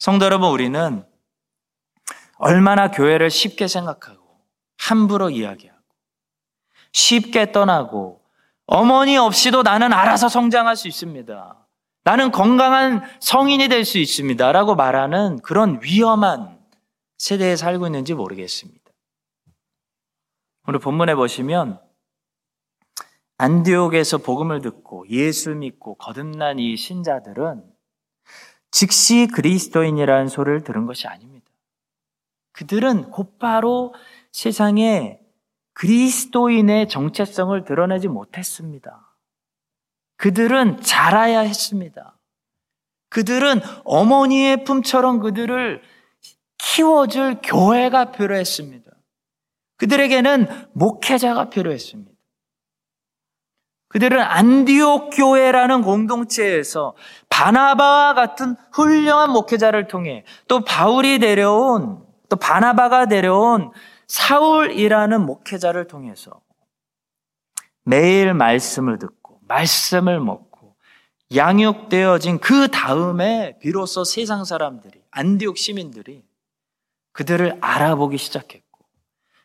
성도 0.00 0.24
여러분, 0.24 0.50
우리는 0.50 1.04
얼마나 2.38 2.90
교회를 2.90 3.30
쉽게 3.30 3.68
생각하고 3.68 4.23
함부로 4.84 5.30
이야기하고 5.30 5.80
쉽게 6.92 7.52
떠나고 7.52 8.22
어머니 8.66 9.16
없이도 9.16 9.62
나는 9.62 9.92
알아서 9.92 10.28
성장할 10.28 10.76
수 10.76 10.88
있습니다. 10.88 11.66
나는 12.04 12.30
건강한 12.30 13.02
성인이 13.20 13.68
될 13.68 13.84
수 13.84 13.98
있습니다. 13.98 14.52
라고 14.52 14.74
말하는 14.74 15.40
그런 15.40 15.80
위험한 15.82 16.58
세대에 17.18 17.56
살고 17.56 17.86
있는지 17.86 18.14
모르겠습니다. 18.14 18.80
오늘 20.66 20.80
본문에 20.80 21.14
보시면 21.14 21.80
안디옥에서 23.38 24.18
복음을 24.18 24.60
듣고 24.60 25.08
예수 25.08 25.50
믿고 25.54 25.96
거듭난 25.96 26.58
이 26.58 26.76
신자들은 26.76 27.64
즉시 28.70 29.28
그리스도인이라는 29.28 30.28
소리를 30.28 30.62
들은 30.62 30.86
것이 30.86 31.06
아닙니다. 31.06 31.46
그들은 32.52 33.10
곧바로 33.10 33.94
세상에 34.34 35.20
그리스도인의 35.74 36.88
정체성을 36.88 37.64
드러내지 37.64 38.08
못했습니다. 38.08 39.14
그들은 40.16 40.80
자라야 40.80 41.40
했습니다. 41.40 42.18
그들은 43.10 43.60
어머니의 43.84 44.64
품처럼 44.64 45.20
그들을 45.20 45.82
키워줄 46.58 47.42
교회가 47.44 48.10
필요했습니다. 48.10 48.90
그들에게는 49.76 50.48
목회자가 50.72 51.48
필요했습니다. 51.48 52.10
그들은 53.88 54.20
안디옥 54.20 55.10
교회라는 55.14 55.82
공동체에서 55.82 56.96
바나바와 57.28 58.14
같은 58.14 58.56
훌륭한 58.72 59.30
목회자를 59.30 59.86
통해 59.86 60.24
또 60.48 60.64
바울이 60.64 61.20
데려온 61.20 62.04
또 62.28 62.34
바나바가 62.34 63.06
데려온 63.06 63.70
사울이라는 64.06 65.20
목회자를 65.24 65.86
통해서 65.86 66.40
매일 67.84 68.34
말씀을 68.34 68.98
듣고 68.98 69.40
말씀을 69.48 70.20
먹고 70.20 70.76
양육되어진 71.34 72.38
그 72.38 72.68
다음에 72.68 73.58
비로소 73.58 74.04
세상 74.04 74.44
사람들이 74.44 75.02
안디옥 75.10 75.58
시민들이 75.58 76.24
그들을 77.12 77.58
알아보기 77.60 78.18
시작했고 78.18 78.84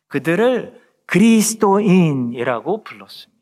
그들을 0.08 0.82
그리스도인이라고 1.06 2.84
불렀습니다. 2.84 3.40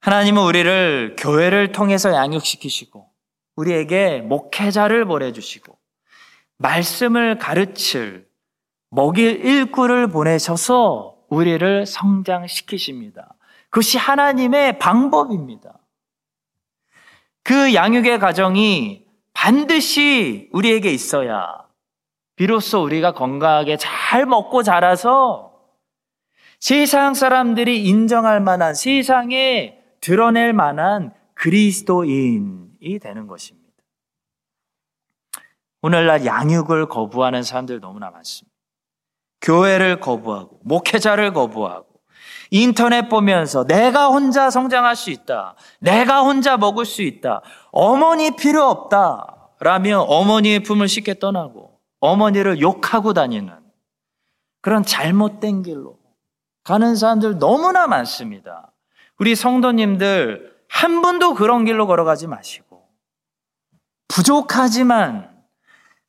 하나님은 0.00 0.42
우리를 0.42 1.16
교회를 1.18 1.72
통해서 1.72 2.12
양육시키시고 2.12 3.08
우리에게 3.54 4.20
목회자를 4.20 5.04
보내주시고 5.04 5.78
말씀을 6.58 7.38
가르칠 7.38 8.28
먹일 8.94 9.42
일꾼을 9.42 10.08
보내셔서 10.08 11.16
우리를 11.30 11.86
성장시키십니다. 11.86 13.34
그것이 13.70 13.96
하나님의 13.96 14.78
방법입니다. 14.78 15.78
그 17.42 17.72
양육의 17.72 18.18
과정이 18.18 19.06
반드시 19.32 20.50
우리에게 20.52 20.92
있어야 20.92 21.66
비로소 22.36 22.82
우리가 22.82 23.12
건강하게 23.14 23.78
잘 23.78 24.26
먹고 24.26 24.62
자라서 24.62 25.54
세상 26.60 27.14
사람들이 27.14 27.84
인정할 27.84 28.40
만한 28.40 28.74
세상에 28.74 29.78
드러낼 30.02 30.52
만한 30.52 31.14
그리스도인이 31.32 32.98
되는 33.00 33.26
것입니다. 33.26 33.72
오늘날 35.80 36.26
양육을 36.26 36.88
거부하는 36.88 37.42
사람들 37.42 37.80
너무나 37.80 38.10
많습니다. 38.10 38.51
교회를 39.42 40.00
거부하고, 40.00 40.60
목회자를 40.62 41.32
거부하고, 41.32 41.86
인터넷 42.50 43.08
보면서 43.08 43.64
내가 43.64 44.08
혼자 44.08 44.50
성장할 44.50 44.94
수 44.94 45.10
있다. 45.10 45.54
내가 45.80 46.22
혼자 46.22 46.56
먹을 46.56 46.84
수 46.84 47.02
있다. 47.02 47.42
어머니 47.70 48.36
필요 48.36 48.64
없다. 48.64 49.50
라며 49.58 50.00
어머니의 50.00 50.60
품을 50.60 50.88
쉽게 50.88 51.18
떠나고, 51.18 51.78
어머니를 52.00 52.60
욕하고 52.60 53.12
다니는 53.12 53.54
그런 54.60 54.84
잘못된 54.84 55.62
길로 55.62 55.98
가는 56.64 56.94
사람들 56.94 57.38
너무나 57.38 57.86
많습니다. 57.86 58.72
우리 59.18 59.34
성도님들 59.34 60.52
한 60.68 61.02
분도 61.02 61.34
그런 61.34 61.64
길로 61.64 61.86
걸어가지 61.86 62.26
마시고, 62.26 62.82
부족하지만 64.08 65.31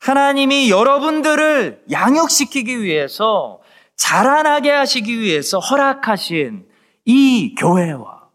하나님이 0.04 0.70
여러분들을 0.70 1.86
양육시키기 1.90 2.84
위해서 2.84 3.62
자라나게 3.96 4.70
하시기 4.70 5.18
위해서 5.18 5.60
허락하신 5.60 6.68
이 7.06 7.56
교회와 7.56 8.28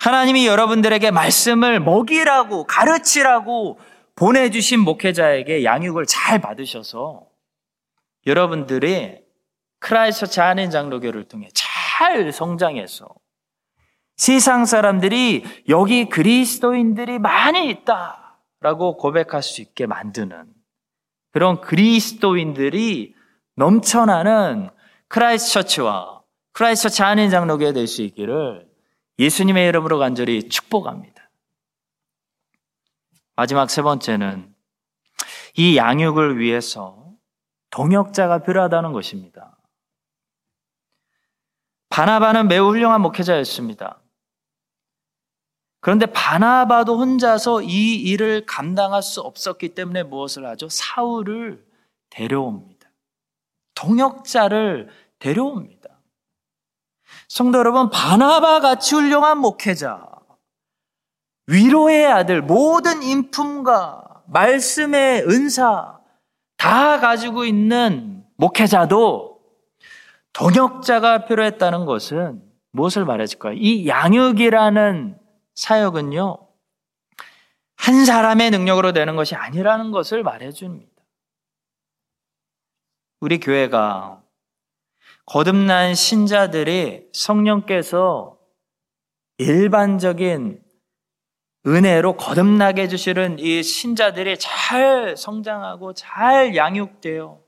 하나님이 0.00 0.46
여러분들에게 0.46 1.12
말씀을 1.12 1.80
먹이라고 1.80 2.64
가르치라고 2.64 3.80
보내주신 4.16 4.80
목회자에게 4.80 5.64
양육을 5.64 6.04
잘 6.04 6.42
받으셔서 6.42 7.22
여러분들이 8.26 9.20
크라이스처 9.78 10.42
한인 10.42 10.70
장로교를 10.70 11.24
통해 11.24 11.48
잘 11.54 12.30
성장해서 12.34 13.08
세상 14.16 14.66
사람들이 14.66 15.44
여기 15.70 16.06
그리스도인들이 16.10 17.18
많이 17.18 17.70
있다. 17.70 18.17
라고 18.60 18.96
고백할 18.96 19.42
수 19.42 19.60
있게 19.60 19.86
만드는 19.86 20.52
그런 21.30 21.60
그리스도인들이 21.60 23.14
넘쳐나는 23.56 24.70
크라이스트 25.08 25.52
처치와 25.52 26.22
크라이스트 26.52 26.88
처치 26.88 27.02
한인 27.02 27.30
장로교회 27.30 27.72
될 27.72 27.86
수 27.86 28.02
있기를 28.02 28.68
예수님의 29.18 29.68
이름으로 29.68 29.98
간절히 29.98 30.48
축복합니다. 30.48 31.30
마지막 33.36 33.70
세 33.70 33.82
번째는 33.82 34.54
이 35.56 35.76
양육을 35.76 36.38
위해서 36.38 37.12
동역자가 37.70 38.42
필요하다는 38.42 38.92
것입니다. 38.92 39.56
바나바는 41.90 42.48
매우 42.48 42.68
훌륭한 42.68 43.00
목회자였습니다. 43.00 44.00
그런데 45.80 46.06
바나바도 46.06 46.98
혼자서 46.98 47.62
이 47.62 47.94
일을 47.94 48.46
감당할 48.46 49.02
수 49.02 49.20
없었기 49.20 49.70
때문에 49.70 50.02
무엇을 50.02 50.44
하죠? 50.46 50.68
사울을 50.68 51.64
데려옵니다. 52.10 52.90
동역자를 53.74 54.88
데려옵니다. 55.18 55.88
성도 57.28 57.58
여러분, 57.58 57.90
바나바 57.90 58.60
같이 58.60 58.94
훌륭한 58.94 59.38
목회자, 59.38 60.06
위로의 61.46 62.06
아들, 62.06 62.42
모든 62.42 63.02
인품과 63.02 64.22
말씀의 64.26 65.22
은사 65.22 65.98
다 66.56 67.00
가지고 67.00 67.44
있는 67.44 68.24
목회자도 68.36 69.40
동역자가 70.32 71.24
필요했다는 71.24 71.86
것은 71.86 72.42
무엇을 72.72 73.04
말해줄까요? 73.04 73.54
이 73.54 73.88
양육이라는 73.88 75.18
사역은요, 75.58 76.38
한 77.74 78.04
사람의 78.04 78.52
능력으로 78.52 78.92
되는 78.92 79.16
것이 79.16 79.34
아니라는 79.34 79.90
것을 79.90 80.22
말해줍니다. 80.22 80.88
우리 83.18 83.40
교회가 83.40 84.22
거듭난 85.26 85.96
신자들이 85.96 87.08
성령께서 87.12 88.38
일반적인 89.38 90.62
은혜로 91.66 92.16
거듭나게 92.16 92.82
해주시는 92.82 93.40
이 93.40 93.64
신자들이 93.64 94.38
잘 94.38 95.16
성장하고 95.16 95.92
잘 95.92 96.54
양육되어 96.54 97.40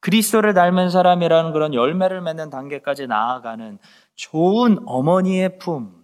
그리스도를 0.00 0.52
닮은 0.52 0.90
사람이라는 0.90 1.52
그런 1.52 1.74
열매를 1.74 2.22
맺는 2.22 2.50
단계까지 2.50 3.06
나아가는 3.06 3.78
좋은 4.16 4.78
어머니의 4.84 5.58
품, 5.60 6.03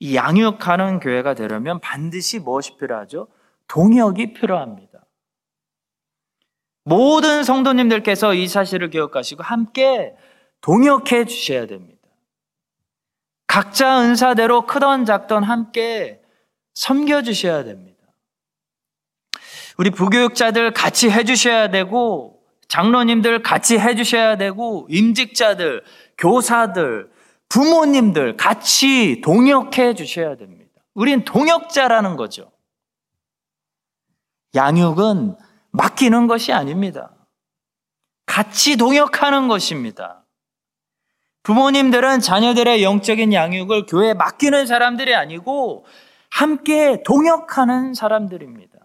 이 0.00 0.14
양육하는 0.14 1.00
교회가 1.00 1.34
되려면 1.34 1.80
반드시 1.80 2.38
무엇이 2.38 2.76
필요하죠? 2.76 3.28
동역이 3.66 4.32
필요합니다. 4.32 5.04
모든 6.84 7.42
성도님들께서 7.42 8.34
이 8.34 8.48
사실을 8.48 8.90
기억하시고 8.90 9.42
함께 9.42 10.14
동역해 10.60 11.26
주셔야 11.26 11.66
됩니다. 11.66 11.98
각자 13.46 14.00
은사대로 14.00 14.66
크던 14.66 15.04
작던 15.04 15.42
함께 15.42 16.22
섬겨 16.74 17.22
주셔야 17.22 17.64
됩니다. 17.64 17.98
우리 19.76 19.90
부교육자들 19.90 20.72
같이 20.72 21.10
해 21.10 21.24
주셔야 21.24 21.70
되고 21.70 22.40
장로님들 22.68 23.42
같이 23.42 23.78
해 23.78 23.94
주셔야 23.94 24.36
되고 24.36 24.86
임직자들, 24.90 25.82
교사들, 26.18 27.10
부모님들 27.48 28.36
같이 28.36 29.20
동역해 29.22 29.94
주셔야 29.94 30.36
됩니다. 30.36 30.70
우린 30.94 31.24
동역자라는 31.24 32.16
거죠. 32.16 32.52
양육은 34.54 35.36
맡기는 35.70 36.26
것이 36.26 36.52
아닙니다. 36.52 37.14
같이 38.26 38.76
동역하는 38.76 39.48
것입니다. 39.48 40.26
부모님들은 41.42 42.20
자녀들의 42.20 42.82
영적인 42.82 43.32
양육을 43.32 43.86
교회에 43.86 44.14
맡기는 44.14 44.66
사람들이 44.66 45.14
아니고 45.14 45.86
함께 46.30 47.02
동역하는 47.04 47.94
사람들입니다. 47.94 48.78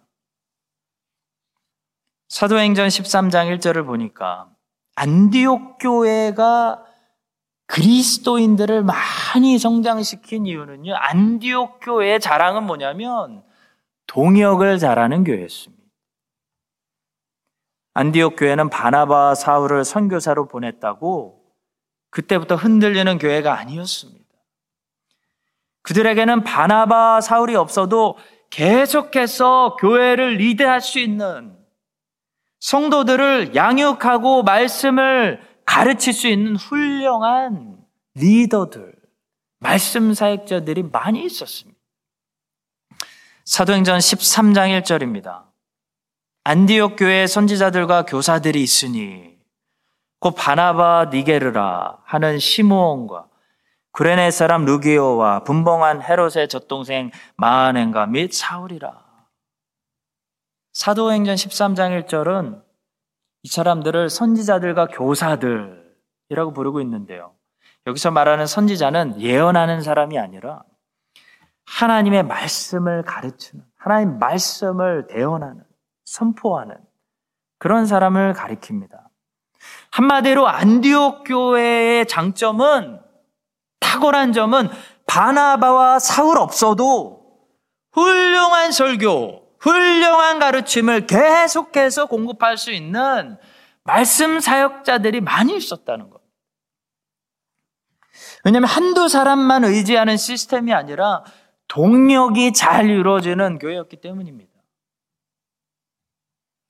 사도행전 2.30 2.88
13장 2.88 3.56
1절을 3.58 3.86
보니까 3.86 4.49
안디옥 4.95 5.78
교회가 5.80 6.84
그리스도인들을 7.73 8.83
많이 8.83 9.57
성장시킨 9.57 10.45
이유는요, 10.45 10.93
안디옥 10.93 11.79
교회의 11.81 12.19
자랑은 12.19 12.65
뭐냐면 12.65 13.43
동역을 14.05 14.77
잘하는 14.77 15.23
교회였습니다. 15.23 15.81
안디옥 17.95 18.36
교회는 18.38 18.69
바나바 18.69 19.33
사울을 19.33 19.86
선교사로 19.86 20.47
보냈다고 20.49 21.41
그때부터 22.12 22.55
흔들리는 22.55 23.17
교회가 23.17 23.57
아니었습니다. 23.57 24.23
그들에게는 25.81 26.43
바나바 26.43 27.21
사울이 27.21 27.55
없어도 27.55 28.17
계속해서 28.51 29.77
교회를 29.79 30.36
리드할 30.36 30.79
수 30.79 30.99
있는 30.99 31.57
성도들을 32.59 33.55
양육하고 33.55 34.43
말씀을 34.43 35.53
가르칠 35.65 36.13
수 36.13 36.28
있는 36.28 36.56
훌륭한 36.56 37.78
리더들, 38.15 38.93
말씀 39.60 40.13
사역자들이 40.13 40.84
많이 40.84 41.26
있었습니다. 41.26 41.80
사도행전 43.45 43.99
13장 43.99 44.82
1절입니다. 44.82 45.43
안디옥 46.45 46.95
교회 46.97 47.28
선지자들과 47.28 48.06
교사들이 48.06 48.62
있으니 48.62 49.38
곧 50.19 50.36
바나바 50.36 51.10
니게르라 51.12 51.99
하는 52.04 52.39
시므온과 52.39 53.28
구레네 53.91 54.32
사람 54.32 54.65
루기오와 54.65 55.43
분봉한 55.43 56.02
헤롯의 56.02 56.49
젖동생 56.49 57.12
마하넨과 57.38 58.08
및 58.08 58.34
사울이라. 58.34 59.04
사도행전 60.73 61.36
13장 61.36 62.06
1절은 62.06 62.63
이 63.43 63.49
사람들을 63.49 64.10
선지자들과 64.10 64.88
교사들이라고 64.88 66.53
부르고 66.53 66.82
있는데요. 66.82 67.36
여기서 67.86 68.12
말하는 68.12 68.47
선지자는 68.47 69.19
예언하는 69.19 69.82
사람이 69.82 70.17
아니라 70.17 70.63
하나님의 71.65 72.23
말씀을 72.23 73.03
가르치는, 73.03 73.65
하나님 73.77 74.17
말씀을 74.19 75.08
대언하는, 75.08 75.63
선포하는 76.06 76.75
그런 77.60 77.86
사람을 77.86 78.34
가리킵니다. 78.34 78.97
한마디로 79.91 80.47
안디옥 80.47 81.23
교회의 81.25 82.08
장점은 82.08 83.01
탁월한 83.79 84.34
점은 84.34 84.69
바나바와 85.06 85.99
사울 85.99 86.38
없어도 86.38 87.21
훌륭한 87.91 88.71
설교, 88.71 89.42
훌륭한 89.63 90.39
가르침을 90.39 91.08
계속해서 91.08 92.08
공급할 92.08 92.58
수 92.58 92.71
있는 92.71 93.38
말씀 93.84 94.39
사역자들이 94.39 95.21
많이 95.21 95.56
있었다는 95.56 96.10
것. 96.10 96.21
왜냐하면 98.43 98.69
한두 98.69 99.08
사람만 99.08 99.63
의지하는 99.63 100.17
시스템이 100.17 100.73
아니라 100.73 101.23
동역이 101.69 102.52
잘 102.52 102.89
이루어지는 102.89 103.58
교회였기 103.58 104.02
때문입니다. 104.02 104.52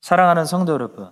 사랑하는 0.02 0.46
성도 0.46 0.74
여러분, 0.74 1.12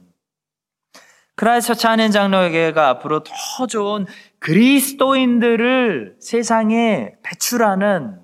크라이스트 1.36 1.76
처치 1.76 1.94
한인 1.94 2.12
장로교회가 2.12 2.90
앞으로 2.90 3.24
더 3.24 3.66
좋은 3.66 4.06
그리스도인들을 4.40 6.18
세상에 6.20 7.16
배출하는 7.24 8.22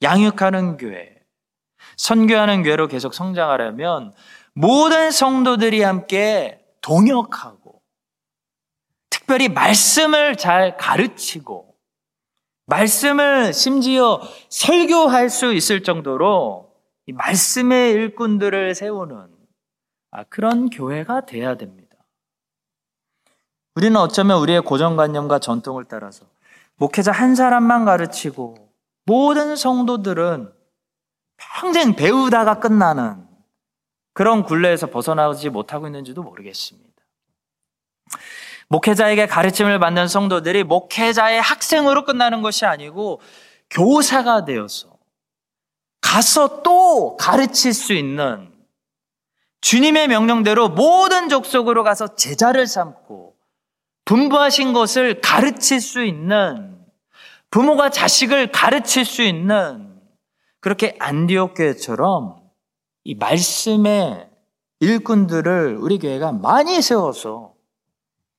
양육하는 0.00 0.78
교회, 0.78 1.15
선교하는 1.96 2.62
교회로 2.62 2.88
계속 2.88 3.14
성장하려면 3.14 4.12
모든 4.54 5.10
성도들이 5.10 5.82
함께 5.82 6.64
동역하고 6.80 7.82
특별히 9.10 9.48
말씀을 9.48 10.36
잘 10.36 10.76
가르치고 10.76 11.74
말씀을 12.66 13.52
심지어 13.52 14.20
설교할 14.48 15.30
수 15.30 15.52
있을 15.52 15.82
정도로 15.82 16.72
말씀의 17.12 17.92
일꾼들을 17.92 18.74
세우는 18.74 19.28
아, 20.10 20.24
그런 20.24 20.70
교회가 20.70 21.26
돼야 21.26 21.56
됩니다. 21.56 21.96
우리는 23.74 23.94
어쩌면 23.96 24.40
우리의 24.40 24.62
고정관념과 24.62 25.38
전통을 25.38 25.84
따라서 25.84 26.24
목회자 26.76 27.12
한 27.12 27.34
사람만 27.34 27.84
가르치고 27.84 28.56
모든 29.04 29.54
성도들은 29.54 30.55
평생 31.36 31.94
배우다가 31.94 32.60
끝나는 32.60 33.26
그런 34.12 34.44
굴레에서 34.44 34.88
벗어나지 34.88 35.50
못하고 35.50 35.86
있는지도 35.86 36.22
모르겠습니다. 36.22 36.86
목회자에게 38.68 39.26
가르침을 39.26 39.78
받는 39.78 40.08
성도들이 40.08 40.64
목회자의 40.64 41.40
학생으로 41.40 42.04
끝나는 42.04 42.42
것이 42.42 42.64
아니고 42.66 43.20
교사가 43.70 44.44
되어서 44.44 44.96
가서 46.00 46.62
또 46.62 47.16
가르칠 47.16 47.74
수 47.74 47.92
있는 47.92 48.52
주님의 49.60 50.08
명령대로 50.08 50.68
모든 50.68 51.28
족속으로 51.28 51.82
가서 51.82 52.14
제자를 52.14 52.66
삼고 52.66 53.36
분부하신 54.04 54.72
것을 54.72 55.20
가르칠 55.20 55.80
수 55.80 56.04
있는 56.04 56.78
부모가 57.50 57.90
자식을 57.90 58.52
가르칠 58.52 59.04
수 59.04 59.22
있는 59.22 59.95
그렇게 60.66 60.96
안디옥 60.98 61.54
교회처럼 61.54 62.40
이 63.04 63.14
말씀의 63.14 64.28
일꾼들을 64.80 65.76
우리 65.76 66.00
교회가 66.00 66.32
많이 66.32 66.82
세워서 66.82 67.54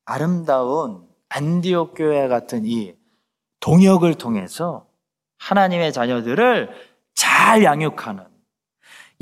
아름다운 0.04 1.08
안디옥 1.30 1.94
교회 1.96 2.28
같은 2.28 2.66
이 2.66 2.96
동역을 3.62 4.16
통해서 4.16 4.88
하나님의 5.40 5.94
자녀들을 5.94 6.70
잘 7.16 7.64
양육하는 7.64 8.26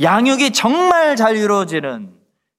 양육이 0.01 0.51
정말 0.53 1.15
잘 1.15 1.37
이루어지는 1.37 2.11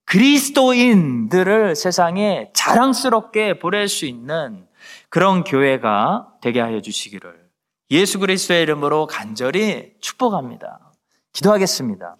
그리스도인들을 0.05 1.75
세상에 1.75 2.53
자랑스럽게 2.55 3.59
보낼 3.59 3.89
수 3.89 4.07
있는 4.07 4.65
그런 5.09 5.43
교회가 5.43 6.35
되게 6.41 6.61
하여 6.61 6.81
주시기를 6.81 7.46
예수 7.91 8.19
그리스도의 8.19 8.63
이름으로 8.63 9.07
간절히 9.07 9.93
축복합니다. 10.01 10.93
기도하겠습니다. 11.33 12.17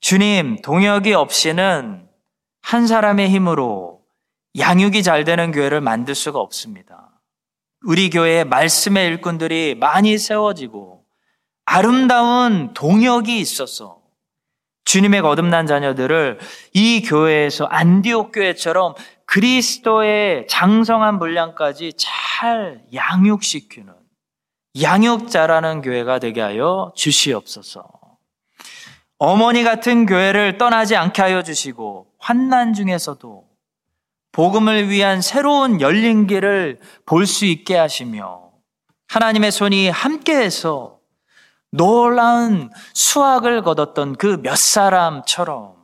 주님, 0.00 0.62
동역이 0.62 1.12
없이는 1.12 2.08
한 2.62 2.86
사람의 2.86 3.28
힘으로 3.28 4.02
양육이 4.56 5.02
잘 5.02 5.24
되는 5.24 5.52
교회를 5.52 5.80
만들 5.80 6.14
수가 6.14 6.38
없습니다. 6.38 7.20
우리 7.84 8.10
교회에 8.10 8.44
말씀의 8.44 9.06
일꾼들이 9.06 9.74
많이 9.74 10.18
세워지고 10.18 11.04
아름다운 11.64 12.72
동역이 12.74 13.38
있어서 13.38 13.98
주님의 14.84 15.20
거듭난 15.20 15.66
자녀들을 15.66 16.38
이 16.72 17.02
교회에서 17.02 17.66
안디옥 17.66 18.32
교회처럼 18.32 18.94
그리스도의 19.26 20.46
장성한 20.48 21.18
분량까지 21.18 21.92
잘 21.98 22.82
양육시키는 22.94 23.97
양육자라는 24.80 25.82
교회가 25.82 26.18
되게 26.18 26.40
하여 26.40 26.92
주시옵소서. 26.94 27.84
어머니 29.18 29.64
같은 29.64 30.06
교회를 30.06 30.58
떠나지 30.58 30.94
않게 30.94 31.20
하여 31.22 31.42
주시고 31.42 32.06
환난 32.18 32.72
중에서도 32.72 33.44
복음을 34.32 34.88
위한 34.90 35.20
새로운 35.20 35.80
열린 35.80 36.26
길을 36.26 36.78
볼 37.06 37.26
수 37.26 37.44
있게 37.44 37.76
하시며 37.76 38.52
하나님의 39.08 39.50
손이 39.50 39.88
함께해서 39.88 40.98
놀라운 41.72 42.70
수확을 42.94 43.62
거뒀던 43.62 44.16
그 44.16 44.38
몇 44.40 44.56
사람처럼 44.56 45.74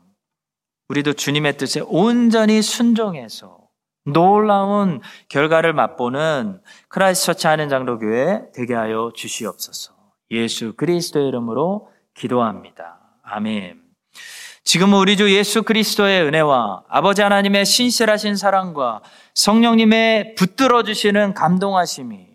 우리도 0.89 1.15
주님의 1.15 1.57
뜻에 1.57 1.81
온전히 1.87 2.63
순종해서 2.63 3.59
놀라운 4.05 5.01
결과를 5.29 5.73
맛보는 5.73 6.61
크라이스처치 6.89 7.47
하는 7.47 7.69
장로교회 7.69 8.53
되게 8.55 8.75
하여 8.75 9.13
주시옵소서. 9.15 9.95
예수 10.31 10.75
그리스도의 10.75 11.29
이름으로 11.29 11.91
기도합니다. 12.15 12.99
아멘. 13.23 13.83
지금은 14.65 14.99
우리 14.99 15.17
주 15.17 15.33
예수 15.35 15.63
그리스도의 15.63 16.23
은혜와 16.23 16.85
아버지 16.89 17.23
하나님의 17.23 17.65
신실하신 17.67 18.37
사랑과 18.37 19.01
성령님의 19.35 20.35
붙들어 20.37 20.83
주시는 20.83 21.35
감동하심이 21.35 22.29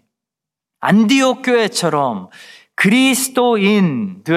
안디옥 0.80 1.42
교회처럼 1.44 2.30
그리스도인들을 2.76 4.30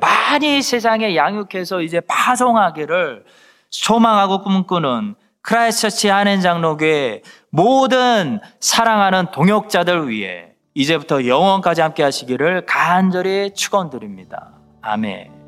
많이 0.00 0.62
세상에 0.62 1.16
양육해서 1.16 1.82
이제 1.82 2.00
파송하기를 2.00 3.24
소망하고 3.70 4.42
꿈꾸는 4.42 5.16
크라이스처치 5.42 6.08
한인 6.08 6.40
장로교회 6.40 7.22
모든 7.50 8.40
사랑하는 8.60 9.30
동역자들 9.32 10.08
위해 10.08 10.50
이제부터 10.74 11.26
영원까지 11.26 11.80
함께 11.80 12.02
하시기를 12.02 12.66
간절히 12.66 13.52
축원드립니다. 13.54 14.52
아멘. 14.82 15.39